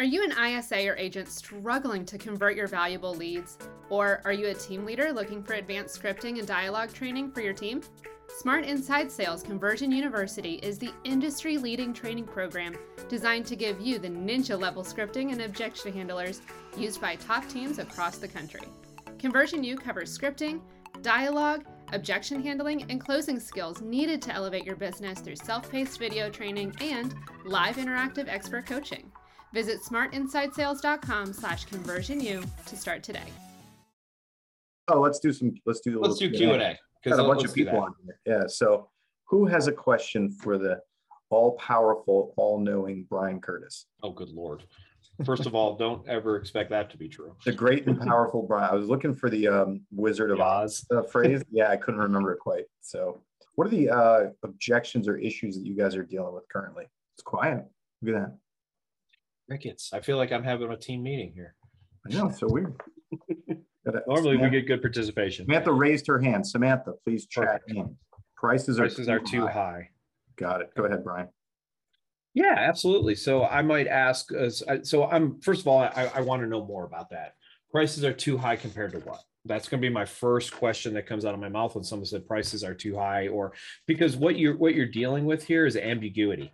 Are 0.00 0.04
you 0.04 0.24
an 0.24 0.32
ISA 0.32 0.88
or 0.88 0.96
agent 0.96 1.28
struggling 1.28 2.04
to 2.06 2.18
convert 2.18 2.56
your 2.56 2.66
valuable 2.66 3.14
leads? 3.14 3.58
Or 3.90 4.22
are 4.24 4.32
you 4.32 4.48
a 4.48 4.54
team 4.54 4.84
leader 4.84 5.12
looking 5.12 5.42
for 5.42 5.52
advanced 5.52 6.00
scripting 6.02 6.38
and 6.40 6.48
dialogue 6.48 6.92
training 6.92 7.30
for 7.30 7.42
your 7.42 7.52
team? 7.52 7.82
Smart 8.38 8.64
Inside 8.64 9.12
Sales 9.12 9.42
Conversion 9.44 9.92
University 9.92 10.54
is 10.54 10.78
the 10.78 10.90
industry 11.04 11.58
leading 11.58 11.92
training 11.92 12.24
program 12.24 12.74
designed 13.08 13.46
to 13.46 13.54
give 13.54 13.80
you 13.80 13.98
the 14.00 14.08
ninja 14.08 14.58
level 14.58 14.82
scripting 14.82 15.30
and 15.30 15.42
objection 15.42 15.92
handlers 15.92 16.40
used 16.76 17.00
by 17.00 17.14
top 17.16 17.46
teams 17.48 17.78
across 17.78 18.16
the 18.18 18.26
country. 18.26 18.62
Conversion 19.24 19.64
U 19.64 19.74
covers 19.74 20.18
scripting, 20.18 20.60
dialogue, 21.00 21.64
objection 21.94 22.42
handling, 22.42 22.82
and 22.90 23.00
closing 23.00 23.40
skills 23.40 23.80
needed 23.80 24.20
to 24.20 24.34
elevate 24.34 24.66
your 24.66 24.76
business 24.76 25.20
through 25.20 25.36
self 25.36 25.70
paced 25.70 25.98
video 25.98 26.28
training 26.28 26.76
and 26.82 27.14
live 27.46 27.76
interactive 27.76 28.28
expert 28.28 28.66
coaching. 28.66 29.10
Visit 29.54 29.80
smartinsidesales.com 29.80 31.32
slash 31.32 31.66
conversionu 31.66 32.46
to 32.66 32.76
start 32.76 33.02
today. 33.02 33.24
Oh, 34.88 35.00
let's 35.00 35.20
do 35.20 35.32
some, 35.32 35.54
let's 35.64 35.80
do 35.80 35.98
a 35.98 36.02
let's 36.02 36.18
do 36.18 36.30
Q&A. 36.30 36.76
Got 37.08 37.18
a 37.18 37.24
bunch 37.24 37.44
of 37.44 37.54
people 37.54 37.78
on 37.78 37.94
here. 38.04 38.18
Yeah. 38.26 38.46
So 38.46 38.90
who 39.24 39.46
has 39.46 39.68
a 39.68 39.72
question 39.72 40.30
for 40.32 40.58
the 40.58 40.80
all 41.30 41.52
powerful, 41.52 42.34
all 42.36 42.60
knowing 42.60 43.06
Brian 43.08 43.40
Curtis? 43.40 43.86
Oh, 44.02 44.10
good 44.10 44.28
Lord. 44.28 44.64
First 45.24 45.46
of 45.46 45.54
all, 45.54 45.76
don't 45.76 46.06
ever 46.08 46.36
expect 46.36 46.70
that 46.70 46.90
to 46.90 46.96
be 46.96 47.08
true. 47.08 47.36
The 47.44 47.52
great 47.52 47.86
and 47.86 48.00
powerful 48.00 48.42
Brian. 48.42 48.68
I 48.70 48.74
was 48.74 48.88
looking 48.88 49.14
for 49.14 49.30
the 49.30 49.46
um, 49.46 49.82
Wizard 49.92 50.32
of 50.32 50.40
Oz 50.40 50.84
uh, 50.90 51.02
phrase. 51.02 51.42
Yeah, 51.50 51.70
I 51.70 51.76
couldn't 51.76 52.00
remember 52.00 52.32
it 52.32 52.40
quite. 52.40 52.64
So, 52.80 53.20
what 53.54 53.68
are 53.68 53.70
the 53.70 53.90
uh, 53.90 54.24
objections 54.42 55.06
or 55.06 55.16
issues 55.16 55.54
that 55.56 55.64
you 55.64 55.76
guys 55.76 55.94
are 55.94 56.02
dealing 56.02 56.34
with 56.34 56.48
currently? 56.48 56.86
It's 57.14 57.22
quiet. 57.22 57.64
Look 58.02 58.16
at 58.16 58.20
that. 58.22 58.38
Crickets. 59.48 59.92
I 59.92 60.00
feel 60.00 60.16
like 60.16 60.32
I'm 60.32 60.42
having 60.42 60.70
a 60.72 60.76
team 60.76 61.04
meeting 61.04 61.32
here. 61.32 61.54
I 62.06 62.14
know. 62.14 62.28
It's 62.28 62.40
so 62.40 62.48
weird. 62.48 62.74
Normally 64.06 64.36
we 64.36 64.50
get 64.50 64.66
good 64.66 64.82
participation. 64.82 65.46
Samantha 65.46 65.72
raised 65.72 66.06
her 66.08 66.18
hand. 66.18 66.46
Samantha, 66.46 66.94
please 67.04 67.26
chat 67.26 67.60
in. 67.68 67.96
Prices 68.36 68.80
are 68.80 68.84
Prices 68.84 69.08
are 69.08 69.20
too 69.20 69.46
high. 69.46 69.90
Got 70.36 70.62
it. 70.62 70.70
Go 70.74 70.84
ahead, 70.84 71.04
Brian. 71.04 71.28
Yeah, 72.34 72.56
absolutely. 72.58 73.14
So 73.14 73.44
I 73.44 73.62
might 73.62 73.86
ask, 73.86 74.28
uh, 74.34 74.50
so 74.82 75.04
I'm, 75.08 75.40
first 75.40 75.60
of 75.60 75.68
all, 75.68 75.78
I, 75.78 76.10
I 76.14 76.20
want 76.20 76.42
to 76.42 76.48
know 76.48 76.64
more 76.66 76.84
about 76.84 77.10
that. 77.10 77.34
Prices 77.70 78.04
are 78.04 78.12
too 78.12 78.36
high 78.36 78.56
compared 78.56 78.92
to 78.92 78.98
what? 78.98 79.20
That's 79.44 79.68
going 79.68 79.80
to 79.80 79.86
be 79.86 79.92
my 79.92 80.04
first 80.04 80.52
question 80.52 80.94
that 80.94 81.06
comes 81.06 81.24
out 81.24 81.34
of 81.34 81.40
my 81.40 81.48
mouth 81.48 81.74
when 81.74 81.84
someone 81.84 82.06
said 82.06 82.26
prices 82.26 82.64
are 82.64 82.74
too 82.74 82.96
high, 82.96 83.28
or 83.28 83.52
because 83.86 84.16
what 84.16 84.38
you're 84.38 84.56
what 84.56 84.74
you're 84.74 84.86
dealing 84.86 85.26
with 85.26 85.44
here 85.44 85.66
is 85.66 85.76
ambiguity. 85.76 86.50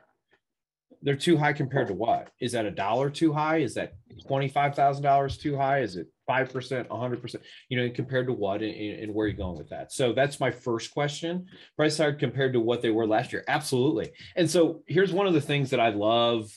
They're 1.02 1.14
too 1.14 1.36
high 1.36 1.52
compared 1.52 1.86
to 1.88 1.94
what? 1.94 2.30
Is 2.40 2.52
that 2.52 2.66
a 2.66 2.70
dollar 2.70 3.08
too 3.08 3.32
high? 3.32 3.58
Is 3.58 3.74
that 3.74 3.94
twenty 4.26 4.48
five 4.48 4.74
thousand 4.74 5.04
dollars 5.04 5.38
too 5.38 5.56
high? 5.56 5.82
Is 5.82 5.96
it 5.96 6.08
five 6.30 6.52
percent, 6.52 6.86
hundred 6.90 7.20
percent? 7.20 7.42
You 7.68 7.76
know, 7.78 7.90
compared 8.00 8.26
to 8.28 8.32
what, 8.32 8.62
and, 8.62 9.00
and 9.02 9.14
where 9.14 9.24
are 9.24 9.28
you 9.28 9.36
going 9.36 9.58
with 9.58 9.70
that? 9.70 9.92
So 9.92 10.12
that's 10.12 10.38
my 10.38 10.52
first 10.52 10.86
question. 10.98 11.46
Price 11.76 11.98
high 11.98 12.12
compared 12.12 12.52
to 12.52 12.60
what 12.60 12.80
they 12.82 12.90
were 12.90 13.06
last 13.06 13.32
year, 13.32 13.44
absolutely. 13.48 14.12
And 14.36 14.48
so 14.48 14.82
here's 14.86 15.12
one 15.12 15.26
of 15.26 15.34
the 15.34 15.40
things 15.50 15.70
that 15.70 15.80
I 15.80 15.90
love 15.90 16.50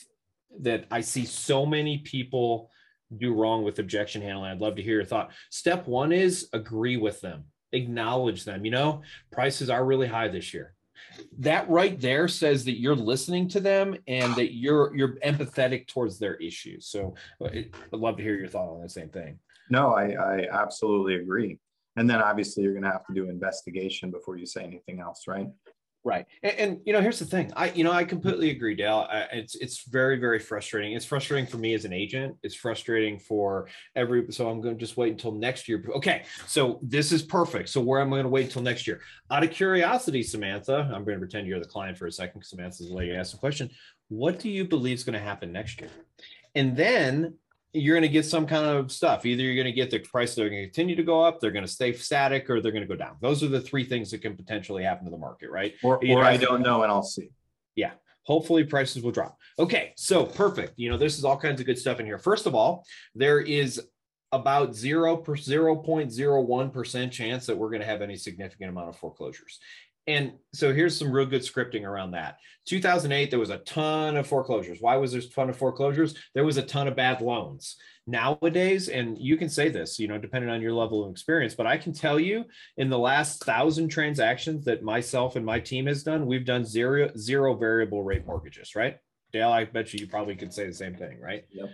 that 0.62 0.86
I 0.91 1.01
see 1.01 1.25
so 1.25 1.65
many 1.65 1.97
people 1.99 2.69
do 3.17 3.33
wrong 3.33 3.63
with 3.63 3.79
objection 3.79 4.21
handling. 4.21 4.51
I'd 4.51 4.62
love 4.62 4.75
to 4.75 4.83
hear 4.83 4.97
your 4.97 5.05
thought. 5.05 5.31
Step 5.49 5.88
one 5.88 6.12
is 6.12 6.49
agree 6.53 6.97
with 6.97 7.21
them, 7.21 7.45
acknowledge 7.71 8.43
them. 8.43 8.65
You 8.65 8.71
know, 8.71 9.01
prices 9.31 9.69
are 9.69 9.86
really 9.86 10.07
high 10.07 10.27
this 10.27 10.53
year. 10.53 10.75
That 11.39 11.69
right 11.69 11.99
there 11.99 12.27
says 12.27 12.65
that 12.65 12.79
you're 12.79 12.95
listening 13.13 13.47
to 13.49 13.59
them 13.59 13.95
and 14.07 14.33
that 14.36 14.53
you're 14.55 14.95
you're 14.95 15.15
empathetic 15.19 15.88
towards 15.88 16.17
their 16.17 16.36
issues. 16.36 16.88
So 16.88 17.15
uh, 17.41 17.49
I'd 17.93 18.03
love 18.05 18.17
to 18.17 18.23
hear 18.23 18.36
your 18.36 18.47
thought 18.47 18.73
on 18.73 18.81
the 18.81 18.89
same 18.89 19.09
thing. 19.09 19.39
No, 19.69 19.93
I, 19.93 20.12
I 20.12 20.47
absolutely 20.52 21.15
agree. 21.15 21.60
And 21.95 22.10
then 22.10 22.21
obviously 22.21 22.63
you're 22.63 22.73
going 22.73 22.84
to 22.84 22.91
have 22.91 23.06
to 23.06 23.13
do 23.13 23.30
investigation 23.30 24.12
before 24.12 24.38
you 24.38 24.45
say 24.45 24.63
anything 24.63 24.99
else, 24.99 25.23
right? 25.28 25.47
Right. 26.06 26.26
And, 26.41 26.54
and, 26.58 26.80
you 26.86 26.91
know, 26.91 26.99
here's 26.99 27.19
the 27.19 27.26
thing. 27.26 27.54
I, 27.56 27.71
you 27.71 27.86
know, 27.86 27.91
I 27.91 28.04
completely 28.04 28.49
agree, 28.49 28.76
Dale. 28.76 29.08
I, 29.10 29.28
it's 29.32 29.56
it's 29.56 29.88
very 29.88 30.17
very 30.19 30.38
frustrating. 30.38 30.91
It's 30.91 31.06
frustrating 31.06 31.47
for 31.47 31.56
me 31.58 31.73
as 31.76 31.86
an 31.86 31.93
agent. 31.93 32.36
It's 32.43 32.56
frustrating 32.56 33.17
for 33.17 33.69
every. 33.95 34.26
So 34.32 34.49
I'm 34.49 34.60
going 34.60 34.76
to 34.76 34.80
just 34.80 34.97
wait 34.97 35.13
until 35.13 35.32
next 35.32 35.69
year. 35.69 35.82
Okay. 35.95 36.23
So 36.45 36.80
this 36.82 37.13
is 37.13 37.23
perfect. 37.23 37.69
So 37.69 37.80
where 37.80 38.02
am 38.02 38.08
I 38.08 38.17
going 38.17 38.23
to 38.23 38.30
wait 38.30 38.47
until 38.47 38.63
next 38.63 38.86
year? 38.86 38.99
Out 39.32 39.45
of 39.45 39.52
curiosity, 39.52 40.23
Samantha, 40.23 40.91
I'm 40.93 41.06
going 41.06 41.15
to 41.15 41.19
pretend 41.19 41.47
you're 41.47 41.62
the 41.62 41.65
client 41.65 41.97
for 41.97 42.08
a 42.08 42.12
second. 42.12 42.43
Samantha's 42.43 42.91
lady 42.91 43.15
asked 43.15 43.32
the 43.32 43.38
question. 43.38 43.69
What 44.10 44.39
do 44.39 44.49
you 44.49 44.65
believe 44.65 44.97
is 44.97 45.06
going 45.06 45.17
to 45.17 45.23
happen 45.23 45.54
next 45.54 45.80
year? 45.80 45.89
And 46.54 46.76
then 46.76 47.36
you're 47.73 47.95
going 47.95 48.03
to 48.03 48.09
get 48.09 48.25
some 48.25 48.45
kind 48.45 48.65
of 48.65 48.91
stuff. 48.91 49.25
Either 49.25 49.41
you're 49.41 49.55
going 49.55 49.65
to 49.65 49.71
get 49.71 49.89
the 49.89 49.99
price 49.99 50.36
they're 50.36 50.49
going 50.49 50.62
to 50.62 50.67
continue 50.67 50.95
to 50.95 51.03
go 51.03 51.23
up, 51.23 51.39
they're 51.39 51.51
going 51.51 51.65
to 51.65 51.71
stay 51.71 51.91
static, 51.91 52.49
or 52.49 52.62
they're 52.62 52.71
going 52.71 52.83
to 52.83 52.88
go 52.88 52.95
down. 52.95 53.17
Those 53.19 53.41
are 53.43 53.47
the 53.47 53.59
three 53.59 53.83
things 53.83 54.12
that 54.12 54.21
can 54.21 54.36
potentially 54.36 54.83
happen 54.83 55.05
to 55.05 55.12
the 55.12 55.17
market, 55.17 55.49
right? 55.49 55.73
Or, 55.83 55.97
or 55.97 56.03
know, 56.03 56.21
I 56.21 56.38
don't 56.38 56.62
know 56.62 56.83
and 56.83 56.91
I'll 56.91 57.03
see. 57.03 57.29
Yeah. 57.75 57.91
Hopefully 58.23 58.63
prices 58.63 59.03
will 59.03 59.12
drop. 59.12 59.38
Okay. 59.57 59.93
So 59.97 60.23
perfect. 60.23 60.73
You 60.77 60.89
know, 60.89 60.97
this 60.97 61.17
is 61.17 61.25
all 61.25 61.38
kinds 61.38 61.59
of 61.59 61.65
good 61.65 61.79
stuff 61.79 61.99
in 61.99 62.05
here. 62.05 62.19
First 62.19 62.45
of 62.45 62.55
all, 62.55 62.86
there 63.15 63.39
is 63.39 63.81
about 64.31 64.75
0 64.75 65.17
0.01% 65.17 67.12
chance 67.12 67.45
that 67.45 67.57
we're 67.57 67.69
going 67.69 67.81
to 67.81 67.88
have 67.88 68.01
any 68.01 68.15
significant 68.15 68.69
amount 68.69 68.89
of 68.89 68.95
foreclosures. 68.95 69.59
And 70.07 70.33
so 70.53 70.73
here's 70.73 70.97
some 70.97 71.11
real 71.11 71.25
good 71.25 71.41
scripting 71.41 71.83
around 71.83 72.11
that. 72.11 72.37
2008, 72.65 73.29
there 73.29 73.39
was 73.39 73.49
a 73.49 73.59
ton 73.59 74.17
of 74.17 74.27
foreclosures. 74.27 74.79
Why 74.81 74.97
was 74.97 75.11
there 75.11 75.21
a 75.21 75.23
ton 75.23 75.49
of 75.49 75.57
foreclosures? 75.57 76.15
There 76.33 76.45
was 76.45 76.57
a 76.57 76.63
ton 76.63 76.87
of 76.87 76.95
bad 76.95 77.21
loans. 77.21 77.77
Nowadays, 78.05 78.89
and 78.89 79.17
you 79.17 79.37
can 79.37 79.47
say 79.47 79.69
this, 79.69 79.97
you 79.97 80.09
know, 80.09 80.17
depending 80.17 80.49
on 80.49 80.61
your 80.61 80.73
level 80.73 81.05
of 81.05 81.11
experience, 81.11 81.55
but 81.55 81.67
I 81.67 81.77
can 81.77 81.93
tell 81.93 82.19
you 82.19 82.43
in 82.75 82.89
the 82.89 82.99
last 82.99 83.43
thousand 83.45 83.89
transactions 83.89 84.65
that 84.65 84.83
myself 84.83 85.37
and 85.37 85.45
my 85.45 85.59
team 85.59 85.85
has 85.87 86.03
done, 86.03 86.25
we've 86.25 86.45
done 86.45 86.65
zero, 86.65 87.11
zero 87.17 87.55
variable 87.55 88.03
rate 88.03 88.25
mortgages, 88.25 88.75
right? 88.75 88.97
Dale, 89.31 89.49
I 89.49 89.65
bet 89.65 89.93
you 89.93 90.01
you 90.01 90.07
probably 90.07 90.35
could 90.35 90.53
say 90.53 90.67
the 90.67 90.73
same 90.73 90.95
thing, 90.95 91.19
right? 91.21 91.45
Yep. 91.51 91.69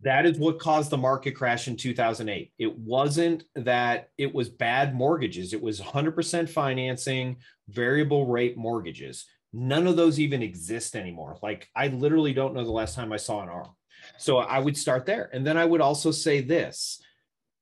That 0.00 0.26
is 0.26 0.38
what 0.38 0.58
caused 0.58 0.90
the 0.90 0.98
market 0.98 1.32
crash 1.32 1.68
in 1.68 1.76
2008. 1.76 2.52
It 2.58 2.78
wasn't 2.78 3.44
that 3.54 4.10
it 4.18 4.34
was 4.34 4.48
bad 4.48 4.94
mortgages. 4.94 5.54
It 5.54 5.62
was 5.62 5.80
100% 5.80 6.48
financing, 6.48 7.36
variable 7.68 8.26
rate 8.26 8.56
mortgages. 8.56 9.24
None 9.52 9.86
of 9.86 9.96
those 9.96 10.20
even 10.20 10.42
exist 10.42 10.96
anymore. 10.96 11.38
Like 11.42 11.68
I 11.74 11.88
literally 11.88 12.34
don't 12.34 12.54
know 12.54 12.64
the 12.64 12.70
last 12.70 12.94
time 12.94 13.12
I 13.12 13.16
saw 13.16 13.42
an 13.42 13.48
ARM. 13.48 13.70
So 14.18 14.38
I 14.38 14.58
would 14.58 14.76
start 14.76 15.06
there. 15.06 15.30
And 15.32 15.46
then 15.46 15.56
I 15.56 15.64
would 15.64 15.80
also 15.80 16.10
say 16.10 16.40
this. 16.40 17.00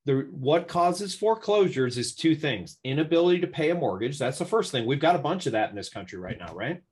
The, 0.05 0.27
what 0.33 0.67
causes 0.67 1.15
foreclosures 1.15 1.97
is 1.97 2.17
two 2.17 2.35
things 2.35 2.79
inability 2.83 3.41
to 3.41 3.47
pay 3.47 3.71
a 3.71 3.75
mortgage. 3.75 4.19
That's 4.19 4.39
the 4.39 4.45
first 4.45 4.73
thing. 4.73 4.85
We've 4.85 4.99
got 4.99 5.15
a 5.15 5.21
bunch 5.21 5.47
of 5.47 5.53
that 5.53 5.71
in 5.71 5.77
this 5.77 5.91
country 5.91 6.19
right 6.19 6.39
now, 6.39 6.53
right? 6.55 6.83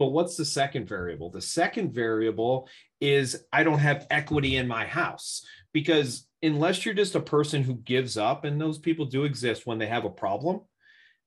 But 0.00 0.12
what's 0.12 0.34
the 0.34 0.46
second 0.46 0.88
variable? 0.88 1.30
The 1.30 1.42
second 1.42 1.92
variable 1.92 2.68
is 3.02 3.44
I 3.52 3.62
don't 3.64 3.78
have 3.78 4.06
equity 4.10 4.56
in 4.56 4.66
my 4.66 4.86
house 4.86 5.44
because 5.74 6.26
unless 6.42 6.86
you're 6.86 6.94
just 6.94 7.14
a 7.14 7.20
person 7.20 7.62
who 7.62 7.74
gives 7.74 8.16
up, 8.16 8.46
and 8.46 8.58
those 8.58 8.78
people 8.78 9.04
do 9.04 9.24
exist 9.24 9.66
when 9.66 9.76
they 9.78 9.88
have 9.88 10.06
a 10.06 10.10
problem, 10.10 10.62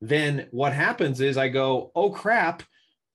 then 0.02 0.48
what 0.50 0.74
happens 0.74 1.22
is 1.22 1.38
I 1.38 1.50
go, 1.50 1.92
oh 1.96 2.10
crap, 2.10 2.64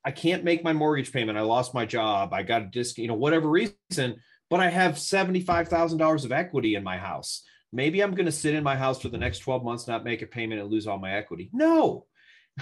I 0.05 0.13
can't 0.13 0.45
make 0.45 0.63
my 0.63 0.73
mortgage 0.73 1.13
payment. 1.13 1.37
I 1.37 1.43
lost 1.43 1.75
my 1.75 1.85
job. 1.85 2.33
I 2.33 2.45
got 2.45 2.63
a 2.63 2.67
disc, 2.67 2.97
you 2.97 3.09
know, 3.09 3.15
whatever 3.15 3.49
reason, 3.49 4.21
but 4.49 4.61
I 4.61 4.71
have 4.71 4.95
$75,000 4.95 6.25
of 6.25 6.31
equity 6.31 6.77
in 6.77 6.85
my 6.85 6.99
house. 6.99 7.43
Maybe 7.73 8.01
I'm 8.01 8.15
going 8.15 8.27
to 8.27 8.33
sit 8.33 8.55
in 8.55 8.63
my 8.63 8.77
house 8.77 9.03
for 9.03 9.09
the 9.09 9.19
next 9.19 9.41
12 9.41 9.65
months, 9.65 9.89
not 9.89 10.05
make 10.05 10.23
a 10.23 10.27
payment 10.27 10.61
and 10.61 10.71
lose 10.71 10.87
all 10.87 10.99
my 10.99 11.15
equity. 11.15 11.51
No, 11.53 12.07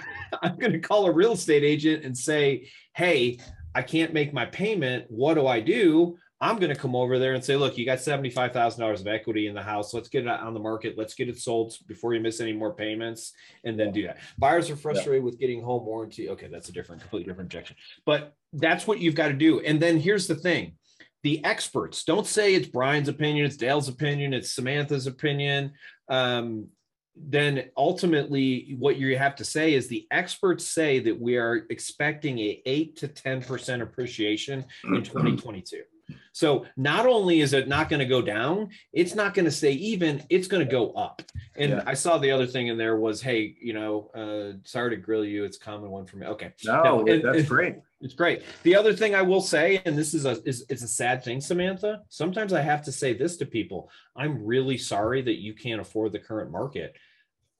I'm 0.43 0.57
going 0.57 0.73
to 0.73 0.79
call 0.79 1.07
a 1.07 1.13
real 1.13 1.33
estate 1.33 1.65
agent 1.65 2.05
and 2.05 2.17
say, 2.17 2.69
Hey, 2.95 3.39
I 3.75 3.83
can't 3.83 4.15
make 4.15 4.33
my 4.33 4.47
payment. 4.47 5.05
What 5.09 5.35
do 5.35 5.47
I 5.47 5.61
do? 5.61 6.17
I'm 6.41 6.59
going 6.59 6.73
to 6.73 6.79
come 6.79 6.95
over 6.95 7.19
there 7.19 7.33
and 7.33 7.43
say, 7.43 7.57
look, 7.57 7.79
you 7.79 7.87
got 7.87 7.99
$75,000 7.99 9.01
of 9.01 9.07
equity 9.07 9.47
in 9.47 9.55
the 9.55 9.63
house. 9.63 9.95
Let's 9.95 10.09
get 10.09 10.25
it 10.25 10.29
on 10.29 10.53
the 10.53 10.61
market. 10.61 10.99
Let's 10.99 11.15
get 11.15 11.31
it 11.31 11.39
sold 11.39 11.75
before 11.87 12.13
you 12.13 12.21
miss 12.21 12.41
any 12.41 12.53
more 12.53 12.75
payments 12.75 13.33
and 13.65 13.81
then 13.81 13.93
do 13.93 14.03
that. 14.03 14.19
Buyers 14.37 14.69
are 14.69 14.77
frustrated 14.77 15.25
with 15.25 15.39
getting 15.39 15.63
home 15.63 15.87
warranty. 15.87 16.29
Okay, 16.29 16.49
that's 16.49 16.69
a 16.69 16.73
different, 16.73 17.01
completely 17.01 17.27
different 17.27 17.49
objection. 17.49 17.77
But 18.05 18.35
that's 18.53 18.87
what 18.87 18.99
you've 18.99 19.15
got 19.15 19.29
to 19.29 19.35
do. 19.35 19.61
And 19.61 19.81
then 19.81 19.99
here's 19.99 20.27
the 20.27 20.35
thing 20.35 20.75
the 21.23 21.43
experts 21.45 22.05
don't 22.05 22.27
say 22.27 22.55
it's 22.55 22.69
Brian's 22.69 23.09
opinion, 23.09 23.47
it's 23.47 23.57
Dale's 23.57 23.89
opinion, 23.89 24.35
it's 24.35 24.53
Samantha's 24.53 25.07
opinion. 25.07 25.73
Um, 26.09 26.69
then 27.17 27.71
ultimately 27.77 28.77
what 28.79 28.97
you 28.97 29.17
have 29.17 29.35
to 29.37 29.45
say 29.45 29.75
is 29.75 29.89
the 29.89 30.07
experts 30.11 30.67
say 30.67 30.99
that 31.01 31.19
we 31.19 31.37
are 31.37 31.67
expecting 31.71 32.39
a 32.39 32.63
8 32.67 32.97
to 32.97 33.09
10% 33.09 33.83
appreciation 33.83 34.65
in 34.85 34.91
mm-hmm. 34.91 35.03
2022 35.03 35.83
so 36.33 36.65
not 36.77 37.07
only 37.07 37.41
is 37.41 37.53
it 37.53 37.69
not 37.69 37.89
going 37.89 38.01
to 38.01 38.07
go 38.07 38.21
down 38.23 38.69
it's 38.93 39.15
not 39.15 39.35
going 39.35 39.45
to 39.45 39.51
stay 39.51 39.73
even 39.73 40.23
it's 40.31 40.47
going 40.49 40.65
to 40.65 40.71
go 40.71 40.91
up 40.93 41.23
and 41.57 41.71
Yeah. 41.73 41.83
i 41.87 41.95
saw 41.95 42.19
the 42.19 42.31
other 42.31 42.47
thing 42.47 42.69
in 42.69 42.77
there 42.77 42.97
was 42.97 43.21
hey 43.21 43.57
you 43.61 43.73
know 43.73 44.11
uh 44.15 44.59
sorry 44.65 44.91
to 44.91 44.97
grill 44.97 45.25
you 45.25 45.45
it's 45.45 45.57
a 45.57 45.61
common 45.61 45.91
one 45.91 46.07
for 46.07 46.17
me 46.19 46.27
okay 46.27 46.53
No, 46.65 46.83
No, 46.83 47.07
and- 47.07 47.25
that's 47.25 47.39
and- 47.39 47.49
great. 47.49 47.77
it's 48.01 48.15
great. 48.15 48.43
The 48.63 48.77
other 48.77 48.93
thing 48.93 49.15
I 49.15 49.23
will 49.23 49.41
say, 49.41 49.81
and 49.87 49.97
this 49.97 50.13
is 50.13 50.27
a 50.27 50.37
is 50.45 50.67
it's 50.69 50.83
a 50.83 50.89
sad 50.89 51.25
thing, 51.25 51.41
Samantha. 51.41 52.03
Sometimes 52.11 52.53
I 52.53 52.61
have 52.61 52.83
to 52.85 52.93
say 52.93 53.15
this 53.15 53.39
to 53.39 53.47
people. 53.47 53.89
I'm 54.15 54.45
really 54.45 54.77
sorry 54.77 55.23
that 55.23 55.41
you 55.41 55.55
can't 55.55 55.81
afford 55.81 56.13
the 56.13 56.19
current 56.19 56.51
market. 56.51 56.95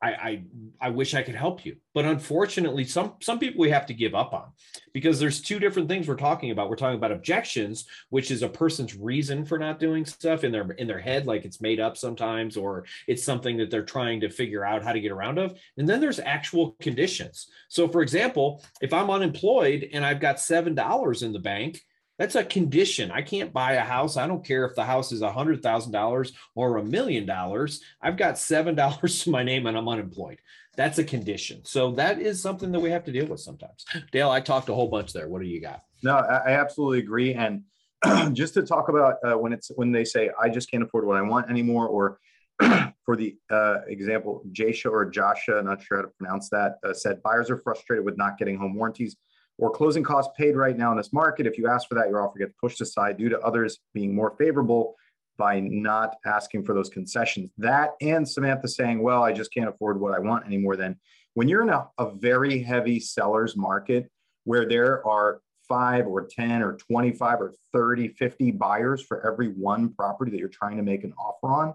I, 0.07 0.11
I 0.29 0.43
I 0.81 0.91
wish 0.91 1.15
I 1.15 1.23
could 1.23 1.35
help 1.35 1.65
you, 1.65 1.77
but 1.95 2.05
unfortunately, 2.05 2.85
some 2.85 3.15
some 3.21 3.39
people 3.39 3.61
we 3.61 3.71
have 3.71 3.87
to 3.87 3.95
give 3.95 4.15
up 4.15 4.33
on 4.33 4.53
because 4.93 5.19
there's 5.19 5.41
two 5.41 5.59
different 5.59 5.89
things 5.89 6.07
we're 6.07 6.17
talking 6.17 6.51
about. 6.51 6.71
We're 6.71 6.77
talking 6.77 6.99
about 6.99 7.13
objections, 7.13 7.87
which 8.11 8.31
is 8.31 8.43
a 8.43 8.49
person's 8.49 8.95
reason 8.97 9.45
for 9.45 9.59
not 9.59 9.81
doing 9.81 10.05
stuff 10.05 10.45
in 10.45 10.53
their 10.53 10.71
in 10.73 10.87
their 10.87 11.01
head, 11.01 11.27
like 11.27 11.45
it's 11.45 11.61
made 11.61 11.81
up 11.81 11.97
sometimes, 11.97 12.57
or 12.57 12.85
it's 13.09 13.25
something 13.25 13.57
that 13.57 13.71
they're 13.71 13.85
trying 13.85 14.21
to 14.21 14.31
figure 14.31 14.65
out 14.65 14.85
how 14.85 14.93
to 14.93 15.01
get 15.01 15.13
around 15.13 15.39
of. 15.39 15.59
And 15.77 15.89
then 15.89 16.01
there's 16.01 16.21
actual 16.21 16.77
conditions. 16.81 17.49
So, 17.69 17.89
for 17.89 18.03
example, 18.03 18.63
if 18.81 18.93
I'm 18.93 19.11
unemployed 19.11 19.89
and 19.93 20.05
I've 20.05 20.21
got 20.21 20.41
seven 20.41 20.75
dollars 20.75 21.23
in 21.23 21.33
the 21.33 21.39
bank, 21.39 21.83
that's 22.19 22.35
a 22.35 22.45
condition. 22.45 23.11
I 23.11 23.23
can't 23.23 23.53
buy 23.53 23.73
a 23.73 23.81
house. 23.81 24.17
I 24.17 24.27
don't 24.27 24.45
care 24.45 24.65
if 24.65 24.75
the 24.75 24.85
house 24.85 25.13
is 25.13 25.23
a 25.23 25.33
hundred 25.33 25.63
thousand 25.63 25.93
dollars 25.93 26.33
or 26.55 26.79
a 26.79 26.85
million 26.85 27.27
dollars. 27.27 27.83
I've 28.01 28.17
got 28.17 28.39
seven 28.39 28.75
dollars 28.77 29.23
to 29.25 29.31
my 29.31 29.43
name 29.43 29.67
and 29.67 29.77
I'm 29.77 29.89
unemployed. 29.89 30.39
That's 30.77 30.99
a 30.99 31.05
condition. 31.05 31.65
So 31.65 31.93
that 31.93 32.21
is 32.21 32.41
something 32.41 32.71
that 32.73 32.81
we 32.81 32.91
have 32.91 33.05
to 33.05 33.13
deal 33.13 33.27
with 33.27 33.41
sometimes. 33.41 33.85
Dale, 34.13 34.31
I 34.31 34.41
talked 34.41 34.69
a 34.69 34.75
whole 34.75 34.89
bunch 34.89 35.13
there. 35.13 35.29
What 35.29 35.41
do 35.41 35.49
you 35.49 35.61
got? 35.61 35.83
No, 36.03 36.17
I, 36.17 36.51
absolutely 36.51 36.99
agree. 36.99 37.35
And 37.35 37.63
just 38.35 38.55
to 38.55 38.63
talk 38.63 38.91
about 38.91 39.17
uh, 39.25 39.39
when 39.39 39.53
it's 39.55 39.71
when 39.75 39.91
they 39.91 40.05
say 40.05 40.31
I 40.41 40.51
just 40.51 40.71
can't 40.71 40.83
afford 40.83 41.07
what 41.07 41.17
I 41.17 41.23
want 41.23 41.49
anymore, 41.49 41.89
or 41.89 42.19
for 43.05 43.17
the 43.17 43.37
uh, 43.51 43.79
example, 43.89 44.43
Jasha 44.53 44.91
or 44.91 45.11
Jasha, 45.11 45.65
not 45.65 45.83
sure 45.83 45.99
how 45.99 46.03
to 46.03 46.09
pronounce 46.19 46.51
that, 46.51 46.77
uh, 46.85 46.93
said 46.93 47.23
buyers 47.23 47.51
are 47.51 47.57
frustrated 47.57 48.05
with 48.05 48.19
not 48.19 48.37
getting 48.37 48.59
home 48.59 48.75
warranties 48.75 49.17
or 49.59 49.71
closing 49.71 50.03
costs 50.03 50.33
paid 50.37 50.57
right 50.57 50.77
now 50.77 50.91
in 50.91 50.97
this 50.97 51.13
market. 51.13 51.47
If 51.47 51.57
you 51.59 51.69
ask 51.69 51.89
for 51.89 51.95
that, 51.95 52.09
your 52.09 52.23
offer 52.23 52.39
gets 52.39 52.53
pushed 52.61 52.81
aside 52.81 53.17
due 53.17 53.29
to 53.31 53.41
others 53.41 53.79
being 53.95 54.15
more 54.15 54.35
favorable. 54.39 54.97
by 55.39 55.61
not 55.61 56.17
asking 56.25 56.65
for 56.65 56.73
those 56.73 56.89
concessions. 56.89 57.51
That 57.59 57.91
and 58.01 58.27
Samantha 58.27 58.69
saying, 58.69 59.03
well, 59.03 59.23
I 59.23 59.33
just 59.33 59.53
can't 59.53 59.69
afford 59.69 60.01
what 60.01 60.15
I 60.15 60.19
want 60.19 60.47
anymore. 60.47 60.77
Then 60.77 60.97
when 61.35 61.47
you're 61.47 61.61
in 61.61 61.69
a, 61.69 61.87
a 61.99 62.15
very 62.15 62.63
heavy 62.63 62.99
seller's 62.99 63.55
market 63.55 64.11
where 64.45 64.67
there 64.67 65.07
are 65.07 65.43
five 65.69 66.07
or 66.07 66.27
10 66.27 66.63
or 66.63 66.75
25 66.77 67.41
or 67.41 67.53
30, 67.73 68.09
50 68.09 68.51
buyers 68.53 69.03
for 69.03 69.27
every 69.27 69.49
one 69.49 69.93
property 69.93 70.31
that 70.31 70.39
you're 70.39 70.49
trying 70.49 70.79
to 70.79 70.83
make 70.83 71.05
an 71.05 71.13
offer 71.19 71.49
on, 71.53 71.75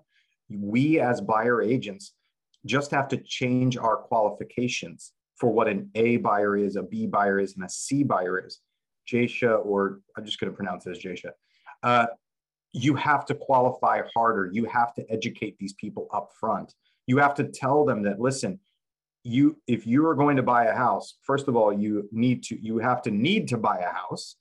we 0.49 0.99
as 0.99 1.21
buyer 1.21 1.61
agents 1.61 2.13
just 2.65 2.91
have 2.91 3.07
to 3.09 3.17
change 3.17 3.77
our 3.77 3.97
qualifications 3.97 5.13
for 5.41 5.51
what 5.51 5.67
an 5.67 5.89
A 5.95 6.17
buyer 6.17 6.55
is, 6.55 6.75
a 6.75 6.83
B 6.83 7.07
buyer 7.07 7.39
is, 7.39 7.55
and 7.55 7.65
a 7.65 7.69
C 7.69 8.03
buyer 8.03 8.45
is. 8.45 8.59
Jasha, 9.11 9.65
or 9.65 9.99
I'm 10.15 10.23
just 10.23 10.39
going 10.39 10.51
to 10.51 10.55
pronounce 10.55 10.85
it 10.85 10.91
as 10.91 10.99
Jasha. 10.99 11.31
Uh, 11.81 12.05
you 12.73 12.93
have 12.93 13.25
to 13.25 13.33
qualify 13.33 14.03
harder. 14.15 14.51
You 14.53 14.65
have 14.65 14.93
to 14.93 15.05
educate 15.11 15.57
these 15.57 15.73
people 15.73 16.07
up 16.13 16.29
front. 16.39 16.75
You 17.07 17.17
have 17.17 17.33
to 17.35 17.45
tell 17.45 17.83
them 17.83 18.03
that, 18.03 18.21
listen, 18.21 18.59
you 19.23 19.57
if 19.67 19.85
you 19.85 20.05
are 20.07 20.15
going 20.15 20.37
to 20.37 20.43
buy 20.43 20.65
a 20.65 20.75
house, 20.75 21.15
first 21.23 21.47
of 21.47 21.55
all, 21.55 21.73
you 21.73 22.07
need 22.11 22.43
to 22.43 22.63
you 22.63 22.77
have 22.77 23.01
to 23.03 23.11
need 23.11 23.47
to 23.49 23.57
buy 23.57 23.79
a 23.79 23.91
house. 23.91 24.35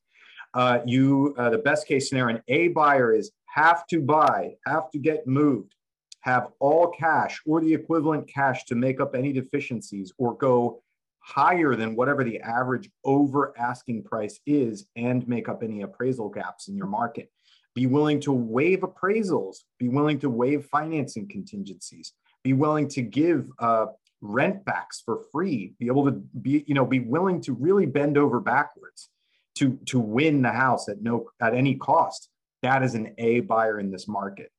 Uh, 0.52 0.80
you 0.84 1.34
uh, 1.38 1.48
the 1.48 1.58
best 1.58 1.86
case 1.86 2.10
scenario, 2.10 2.36
an 2.36 2.42
A 2.48 2.68
buyer 2.68 3.12
is 3.12 3.30
have 3.46 3.86
to 3.86 4.00
buy, 4.00 4.54
have 4.66 4.90
to 4.90 4.98
get 4.98 5.26
moved, 5.26 5.74
have 6.20 6.48
all 6.60 6.88
cash 6.88 7.40
or 7.46 7.60
the 7.60 7.72
equivalent 7.72 8.28
cash 8.28 8.64
to 8.66 8.74
make 8.74 9.00
up 9.00 9.14
any 9.14 9.32
deficiencies 9.32 10.12
or 10.18 10.36
go 10.36 10.82
higher 11.20 11.76
than 11.76 11.94
whatever 11.94 12.24
the 12.24 12.40
average 12.40 12.90
over 13.04 13.54
asking 13.58 14.02
price 14.02 14.40
is 14.46 14.86
and 14.96 15.26
make 15.28 15.48
up 15.48 15.62
any 15.62 15.82
appraisal 15.82 16.28
gaps 16.28 16.68
in 16.68 16.76
your 16.76 16.86
market. 16.86 17.30
Be 17.74 17.86
willing 17.86 18.20
to 18.20 18.32
waive 18.32 18.80
appraisals, 18.80 19.58
be 19.78 19.88
willing 19.88 20.18
to 20.20 20.30
waive 20.30 20.66
financing 20.66 21.28
contingencies, 21.28 22.12
be 22.42 22.52
willing 22.52 22.88
to 22.88 23.02
give 23.02 23.48
uh, 23.58 23.86
rent 24.20 24.64
backs 24.64 25.02
for 25.04 25.20
free, 25.30 25.74
be 25.78 25.86
able 25.86 26.04
to 26.06 26.12
be, 26.12 26.64
you 26.66 26.74
know, 26.74 26.84
be 26.84 27.00
willing 27.00 27.40
to 27.42 27.52
really 27.52 27.86
bend 27.86 28.18
over 28.18 28.40
backwards 28.40 29.08
to, 29.56 29.78
to 29.86 30.00
win 30.00 30.42
the 30.42 30.50
house 30.50 30.88
at 30.88 31.00
no 31.00 31.26
at 31.40 31.54
any 31.54 31.76
cost. 31.76 32.28
That 32.62 32.82
is 32.82 32.94
an 32.94 33.14
A 33.18 33.40
buyer 33.40 33.78
in 33.78 33.90
this 33.90 34.08
market, 34.08 34.50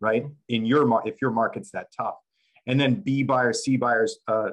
right? 0.00 0.26
In 0.48 0.64
your 0.64 1.06
if 1.06 1.20
your 1.20 1.30
market's 1.30 1.72
that 1.72 1.88
tough. 1.96 2.16
And 2.66 2.78
then 2.78 2.96
B 2.96 3.22
buyers, 3.22 3.64
C 3.64 3.76
buyers 3.76 4.18
uh, 4.28 4.50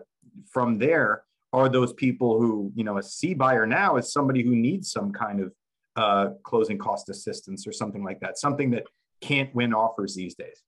from 0.50 0.80
there 0.80 1.24
are 1.54 1.70
those 1.70 1.94
people 1.94 2.40
who, 2.40 2.72
you 2.76 2.84
know, 2.84 2.98
a 2.98 3.04
C 3.04 3.34
buyer 3.34 3.66
now 3.66 3.98
is 3.98 4.12
somebody 4.12 4.44
who 4.44 4.56
needs 4.56 4.92
some 4.92 5.12
kind 5.12 5.40
of 5.40 5.54
uh, 5.96 6.30
closing 6.44 6.78
cost 6.78 7.10
assistance 7.10 7.66
or 7.66 7.72
something 7.72 8.04
like 8.04 8.20
that, 8.20 8.38
something 8.38 8.72
that 8.72 8.84
can't 9.22 9.54
win 9.56 9.74
offers 9.74 10.16
these 10.16 10.36
days. 10.36 10.62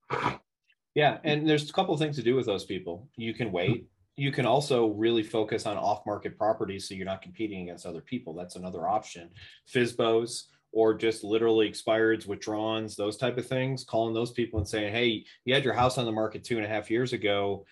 Yeah, 0.95 1.19
and 1.23 1.47
there's 1.47 1.69
a 1.69 1.73
couple 1.73 1.93
of 1.93 1.99
things 1.99 2.15
to 2.15 2.23
do 2.23 2.35
with 2.35 2.45
those 2.45 2.65
people. 2.65 3.07
You 3.15 3.33
can 3.33 3.51
wait. 3.51 3.85
You 4.15 4.31
can 4.31 4.45
also 4.45 4.87
really 4.87 5.23
focus 5.23 5.65
on 5.65 5.77
off-market 5.77 6.37
properties 6.37 6.87
so 6.87 6.95
you're 6.95 7.05
not 7.05 7.21
competing 7.21 7.61
against 7.61 7.85
other 7.85 8.01
people. 8.01 8.33
That's 8.33 8.55
another 8.55 8.87
option. 8.87 9.29
FSBOs 9.73 10.45
or 10.71 10.93
just 10.93 11.23
literally 11.23 11.69
expireds, 11.69 12.27
withdrawals, 12.27 12.95
those 12.95 13.17
type 13.17 13.37
of 13.37 13.47
things. 13.47 13.83
Calling 13.83 14.13
those 14.13 14.31
people 14.31 14.59
and 14.59 14.67
saying, 14.67 14.91
"Hey, 14.91 15.25
you 15.45 15.53
had 15.53 15.63
your 15.63 15.73
house 15.73 15.97
on 15.97 16.05
the 16.05 16.11
market 16.11 16.43
two 16.43 16.57
and 16.57 16.65
a 16.65 16.69
half 16.69 16.91
years 16.91 17.13
ago. 17.13 17.65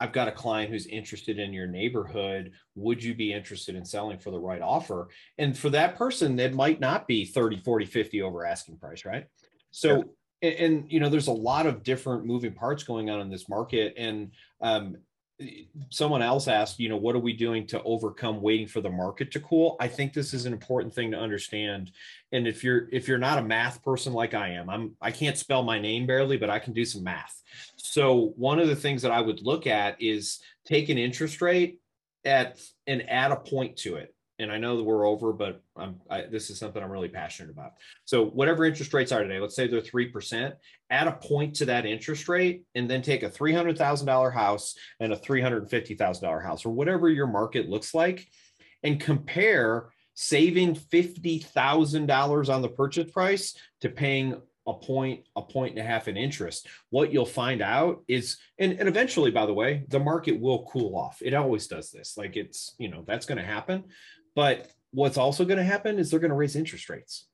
I've 0.00 0.12
got 0.12 0.28
a 0.28 0.32
client 0.32 0.70
who's 0.70 0.86
interested 0.86 1.38
in 1.38 1.52
your 1.52 1.66
neighborhood. 1.66 2.52
Would 2.74 3.02
you 3.02 3.14
be 3.14 3.32
interested 3.32 3.74
in 3.76 3.84
selling 3.84 4.18
for 4.18 4.30
the 4.30 4.38
right 4.38 4.60
offer? 4.60 5.08
And 5.38 5.56
for 5.56 5.70
that 5.70 5.96
person, 5.96 6.38
it 6.38 6.54
might 6.54 6.80
not 6.80 7.06
be 7.06 7.24
30, 7.24 7.58
40, 7.58 7.86
50 7.86 8.22
over 8.22 8.44
asking 8.44 8.78
price, 8.78 9.04
right? 9.04 9.26
So, 9.70 10.04
yeah. 10.42 10.50
and, 10.50 10.54
and, 10.58 10.92
you 10.92 11.00
know, 11.00 11.08
there's 11.08 11.28
a 11.28 11.32
lot 11.32 11.66
of 11.66 11.82
different 11.82 12.26
moving 12.26 12.52
parts 12.52 12.82
going 12.82 13.08
on 13.08 13.20
in 13.20 13.30
this 13.30 13.48
market. 13.48 13.94
And 13.96 14.32
um, 14.60 14.96
someone 15.90 16.22
else 16.22 16.46
asked, 16.46 16.78
you 16.78 16.88
know, 16.88 16.96
what 16.96 17.16
are 17.16 17.20
we 17.20 17.32
doing 17.32 17.66
to 17.66 17.82
overcome 17.82 18.40
waiting 18.40 18.68
for 18.68 18.80
the 18.80 18.90
market 18.90 19.30
to 19.32 19.40
cool? 19.40 19.76
I 19.80 19.88
think 19.88 20.12
this 20.12 20.32
is 20.32 20.46
an 20.46 20.52
important 20.52 20.94
thing 20.94 21.10
to 21.10 21.18
understand. 21.18 21.90
And 22.32 22.46
if 22.46 22.62
you're 22.62 22.88
if 22.92 23.08
you're 23.08 23.18
not 23.18 23.38
a 23.38 23.42
math 23.42 23.82
person 23.82 24.12
like 24.12 24.34
I 24.34 24.50
am, 24.50 24.70
I'm 24.70 24.96
I 25.00 25.10
can't 25.10 25.36
spell 25.36 25.62
my 25.62 25.78
name 25.78 26.06
barely, 26.06 26.36
but 26.36 26.50
I 26.50 26.58
can 26.58 26.72
do 26.72 26.84
some 26.84 27.02
math. 27.02 27.42
So 27.86 28.32
one 28.36 28.58
of 28.58 28.68
the 28.68 28.76
things 28.76 29.02
that 29.02 29.12
I 29.12 29.20
would 29.20 29.42
look 29.42 29.66
at 29.66 30.00
is 30.00 30.40
take 30.64 30.88
an 30.88 30.96
interest 30.96 31.42
rate 31.42 31.80
at 32.24 32.58
and 32.86 33.08
add 33.10 33.30
a 33.30 33.36
point 33.36 33.76
to 33.78 33.96
it. 33.96 34.14
And 34.38 34.50
I 34.50 34.58
know 34.58 34.76
that 34.76 34.82
we're 34.82 35.06
over, 35.06 35.32
but 35.32 35.62
I, 36.10 36.22
this 36.22 36.50
is 36.50 36.58
something 36.58 36.82
I'm 36.82 36.90
really 36.90 37.10
passionate 37.10 37.52
about. 37.52 37.74
So 38.04 38.24
whatever 38.24 38.64
interest 38.64 38.92
rates 38.92 39.12
are 39.12 39.22
today, 39.22 39.38
let's 39.38 39.54
say 39.54 39.68
they're 39.68 39.80
three 39.80 40.08
percent. 40.08 40.54
Add 40.90 41.06
a 41.06 41.12
point 41.12 41.54
to 41.56 41.66
that 41.66 41.86
interest 41.86 42.28
rate, 42.28 42.64
and 42.74 42.90
then 42.90 43.02
take 43.02 43.22
a 43.22 43.30
three 43.30 43.52
hundred 43.52 43.78
thousand 43.78 44.06
dollar 44.06 44.30
house 44.30 44.74
and 44.98 45.12
a 45.12 45.16
three 45.16 45.42
hundred 45.42 45.68
fifty 45.70 45.94
thousand 45.94 46.24
dollar 46.24 46.40
house, 46.40 46.64
or 46.64 46.70
whatever 46.70 47.08
your 47.10 47.26
market 47.26 47.68
looks 47.68 47.94
like, 47.94 48.26
and 48.82 48.98
compare 48.98 49.90
saving 50.14 50.74
fifty 50.74 51.38
thousand 51.38 52.06
dollars 52.06 52.48
on 52.48 52.62
the 52.62 52.68
purchase 52.68 53.12
price 53.12 53.56
to 53.82 53.88
paying 53.88 54.40
a 54.66 54.74
point, 54.74 55.26
a 55.36 55.42
point 55.42 55.72
and 55.72 55.80
a 55.80 55.88
half 55.88 56.08
in 56.08 56.16
interest, 56.16 56.68
what 56.90 57.12
you'll 57.12 57.26
find 57.26 57.60
out 57.60 58.02
is, 58.08 58.38
and, 58.58 58.72
and 58.72 58.88
eventually, 58.88 59.30
by 59.30 59.46
the 59.46 59.54
way, 59.54 59.84
the 59.88 59.98
market 59.98 60.40
will 60.40 60.64
cool 60.66 60.96
off. 60.96 61.20
It 61.22 61.34
always 61.34 61.66
does 61.66 61.90
this. 61.90 62.16
Like 62.16 62.36
it's, 62.36 62.74
you 62.78 62.88
know, 62.88 63.04
that's 63.06 63.26
going 63.26 63.38
to 63.38 63.44
happen. 63.44 63.84
But 64.34 64.70
what's 64.90 65.18
also 65.18 65.44
going 65.44 65.58
to 65.58 65.64
happen 65.64 65.98
is 65.98 66.10
they're 66.10 66.20
going 66.20 66.30
to 66.30 66.36
raise 66.36 66.56
interest 66.56 66.88
rates. 66.88 67.26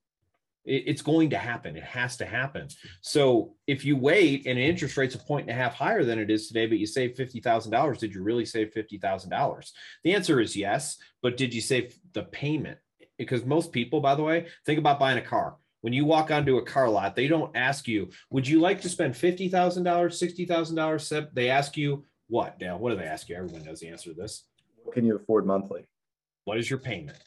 It, 0.65 0.85
it's 0.87 1.03
going 1.03 1.31
to 1.31 1.39
happen. 1.39 1.77
It 1.77 1.85
has 1.85 2.17
to 2.17 2.27
happen. 2.27 2.69
So 3.01 3.55
if 3.67 3.85
you 3.85 3.97
wait 3.97 4.47
and 4.47 4.59
interest 4.59 4.97
rate's 4.97 5.15
a 5.15 5.19
point 5.19 5.49
and 5.49 5.51
a 5.51 5.63
half 5.63 5.75
higher 5.75 6.05
than 6.05 6.19
it 6.19 6.31
is 6.31 6.49
today, 6.49 6.67
but 6.67 6.79
you 6.79 6.87
save 6.87 7.15
$50,000, 7.15 7.99
did 7.99 8.13
you 8.13 8.23
really 8.25 8.45
save 8.45 8.73
$50,000? 8.73 9.71
The 10.03 10.15
answer 10.15 10.41
is 10.41 10.57
yes. 10.57 10.97
But 11.23 11.37
did 11.37 11.55
you 11.55 11.61
save 11.61 11.97
the 12.13 12.25
payment? 12.25 12.79
Because 13.19 13.45
most 13.45 13.71
people, 13.71 14.01
by 14.01 14.15
the 14.15 14.23
way, 14.23 14.47
think 14.67 14.79
about 14.79 14.99
buying 14.99 15.19
a 15.19 15.23
car 15.23 15.57
when 15.83 15.93
you 15.93 16.05
walk 16.05 16.31
onto 16.31 16.59
a 16.59 16.65
car 16.65 16.89
lot, 16.89 17.17
they 17.17 17.29
don't 17.29 17.57
ask 17.57 17.89
you, 17.89 18.11
would 18.31 18.47
you 18.47 18.61
like 18.61 18.81
to 18.83 18.89
spend 18.89 19.15
$50,000, 19.15 19.51
$60,000? 19.51 21.29
They 21.33 21.51
ask 21.51 21.77
you 21.77 22.05
what, 22.29 22.59
Dale? 22.59 22.79
What 22.79 22.91
do 22.91 22.97
they 22.97 23.05
ask 23.05 23.29
you? 23.29 23.37
Everyone 23.37 23.65
knows 23.65 23.81
the 23.81 23.89
answer 23.89 24.11
to 24.11 24.17
this. 24.17 24.45
What 24.85 24.95
can 24.95 25.05
you 25.05 25.17
afford 25.17 25.47
monthly? 25.47 25.87
What 26.45 26.59
is 26.59 26.69
your 26.69 26.79
payment? 26.79 27.19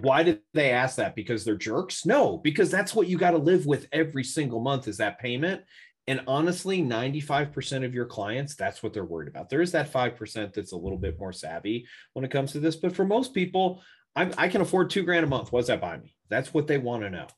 Why 0.00 0.22
did 0.22 0.40
they 0.52 0.70
ask 0.70 0.96
that? 0.96 1.14
Because 1.14 1.44
they're 1.44 1.56
jerks? 1.56 2.04
No, 2.04 2.38
because 2.38 2.70
that's 2.70 2.94
what 2.94 3.08
you 3.08 3.16
got 3.16 3.30
to 3.30 3.38
live 3.38 3.64
with 3.64 3.86
every 3.92 4.24
single 4.24 4.60
month 4.60 4.86
is 4.88 4.98
that 4.98 5.18
payment. 5.18 5.62
And 6.06 6.22
honestly, 6.26 6.82
95% 6.82 7.84
of 7.84 7.94
your 7.94 8.06
clients, 8.06 8.54
that's 8.54 8.82
what 8.82 8.92
they're 8.92 9.04
worried 9.04 9.28
about. 9.28 9.50
There 9.50 9.60
is 9.60 9.72
that 9.72 9.92
5% 9.92 10.54
that's 10.54 10.72
a 10.72 10.76
little 10.76 10.98
bit 10.98 11.18
more 11.18 11.32
savvy 11.32 11.86
when 12.14 12.24
it 12.24 12.30
comes 12.30 12.52
to 12.52 12.60
this. 12.60 12.76
But 12.76 12.94
for 12.94 13.04
most 13.04 13.34
people, 13.34 13.82
I'm, 14.16 14.32
i 14.38 14.48
can 14.48 14.62
afford 14.62 14.90
two 14.90 15.02
grand 15.02 15.24
a 15.24 15.28
month. 15.28 15.52
What 15.52 15.60
does 15.60 15.68
that 15.68 15.82
buy 15.82 15.98
me? 15.98 16.14
That's 16.28 16.52
what 16.52 16.66
they 16.66 16.78
want 16.78 17.02
to 17.02 17.10
know 17.10 17.28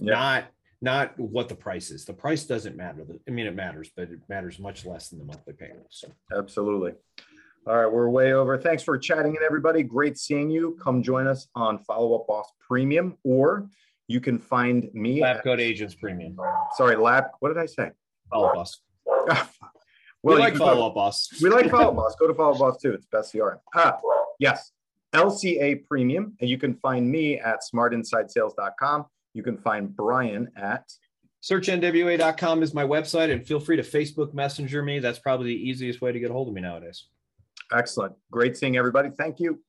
yeah. 0.00 0.14
not 0.14 0.44
not 0.82 1.18
what 1.18 1.48
the 1.48 1.54
price 1.54 1.90
is. 1.90 2.04
The 2.04 2.14
price 2.14 2.44
doesn't 2.44 2.76
matter. 2.76 3.04
I 3.28 3.30
mean, 3.30 3.46
it 3.46 3.54
matters, 3.54 3.90
but 3.94 4.04
it 4.04 4.20
matters 4.28 4.58
much 4.58 4.86
less 4.86 5.08
than 5.08 5.18
the 5.18 5.26
monthly 5.26 5.52
payment. 5.52 5.86
So 5.90 6.08
absolutely. 6.36 6.92
All 7.66 7.76
right, 7.76 7.92
we're 7.92 8.08
way 8.08 8.32
over. 8.32 8.56
Thanks 8.56 8.82
for 8.82 8.96
chatting 8.96 9.36
in, 9.36 9.42
everybody. 9.44 9.82
Great 9.82 10.16
seeing 10.16 10.50
you. 10.50 10.78
Come 10.82 11.02
join 11.02 11.26
us 11.26 11.48
on 11.54 11.78
Follow 11.80 12.18
Up 12.18 12.26
Boss 12.26 12.50
Premium, 12.66 13.18
or 13.22 13.68
you 14.08 14.20
can 14.20 14.38
find 14.38 14.88
me 14.94 15.20
Lab 15.20 15.44
Coat 15.44 15.60
Agents 15.60 15.94
Premium. 15.94 16.38
Sorry, 16.76 16.96
Lab. 16.96 17.24
What 17.40 17.50
did 17.50 17.58
I 17.58 17.66
say? 17.66 17.90
Follow 18.30 18.48
Up 18.48 18.54
Boss. 18.54 18.80
well, 19.18 19.48
we 20.22 20.36
like 20.36 20.56
Follow 20.56 20.86
Up 20.86 20.94
Boss. 20.94 21.28
We 21.42 21.50
like 21.50 21.70
Follow 21.70 21.90
Up 21.90 21.96
Boss. 21.96 22.16
Go 22.18 22.26
to 22.26 22.34
Follow 22.34 22.52
Up 22.52 22.58
Boss 22.58 22.80
too. 22.80 22.94
It's 22.94 23.06
best 23.06 23.34
CRM. 23.34 23.58
Ah, 23.74 23.98
yes. 24.38 24.72
LCA 25.12 25.86
Premium, 25.86 26.34
and 26.40 26.48
you 26.48 26.56
can 26.56 26.74
find 26.74 27.10
me 27.10 27.38
at 27.38 27.60
smartinsidesales.com. 27.72 29.04
You 29.34 29.42
can 29.42 29.58
find 29.58 29.94
Brian 29.94 30.50
at 30.56 30.90
searchnwa.com 31.42 32.62
is 32.62 32.74
my 32.74 32.84
website 32.84 33.32
and 33.32 33.46
feel 33.46 33.60
free 33.60 33.76
to 33.76 33.82
Facebook 33.82 34.34
Messenger 34.34 34.82
me. 34.82 34.98
That's 34.98 35.18
probably 35.18 35.46
the 35.48 35.68
easiest 35.68 36.00
way 36.00 36.12
to 36.12 36.20
get 36.20 36.30
a 36.30 36.32
hold 36.32 36.48
of 36.48 36.54
me 36.54 36.60
nowadays. 36.60 37.06
Excellent. 37.72 38.14
Great 38.30 38.56
seeing 38.56 38.76
everybody. 38.76 39.10
Thank 39.10 39.40
you. 39.40 39.60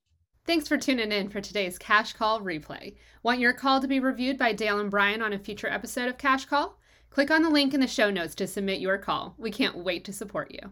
Thanks 0.45 0.67
for 0.67 0.77
tuning 0.77 1.11
in 1.11 1.29
for 1.29 1.39
today's 1.39 1.77
Cash 1.77 2.13
Call 2.13 2.41
replay. 2.41 2.95
Want 3.21 3.39
your 3.39 3.53
call 3.53 3.79
to 3.79 3.87
be 3.87 3.99
reviewed 3.99 4.39
by 4.39 4.53
Dale 4.53 4.79
and 4.79 4.89
Brian 4.89 5.21
on 5.21 5.33
a 5.33 5.39
future 5.39 5.69
episode 5.69 6.09
of 6.09 6.17
Cash 6.17 6.45
Call? 6.45 6.79
Click 7.11 7.29
on 7.29 7.43
the 7.43 7.49
link 7.49 7.73
in 7.73 7.79
the 7.79 7.87
show 7.87 8.09
notes 8.09 8.33
to 8.35 8.47
submit 8.47 8.79
your 8.79 8.97
call. 8.97 9.35
We 9.37 9.51
can't 9.51 9.77
wait 9.77 10.03
to 10.05 10.13
support 10.13 10.51
you. 10.51 10.71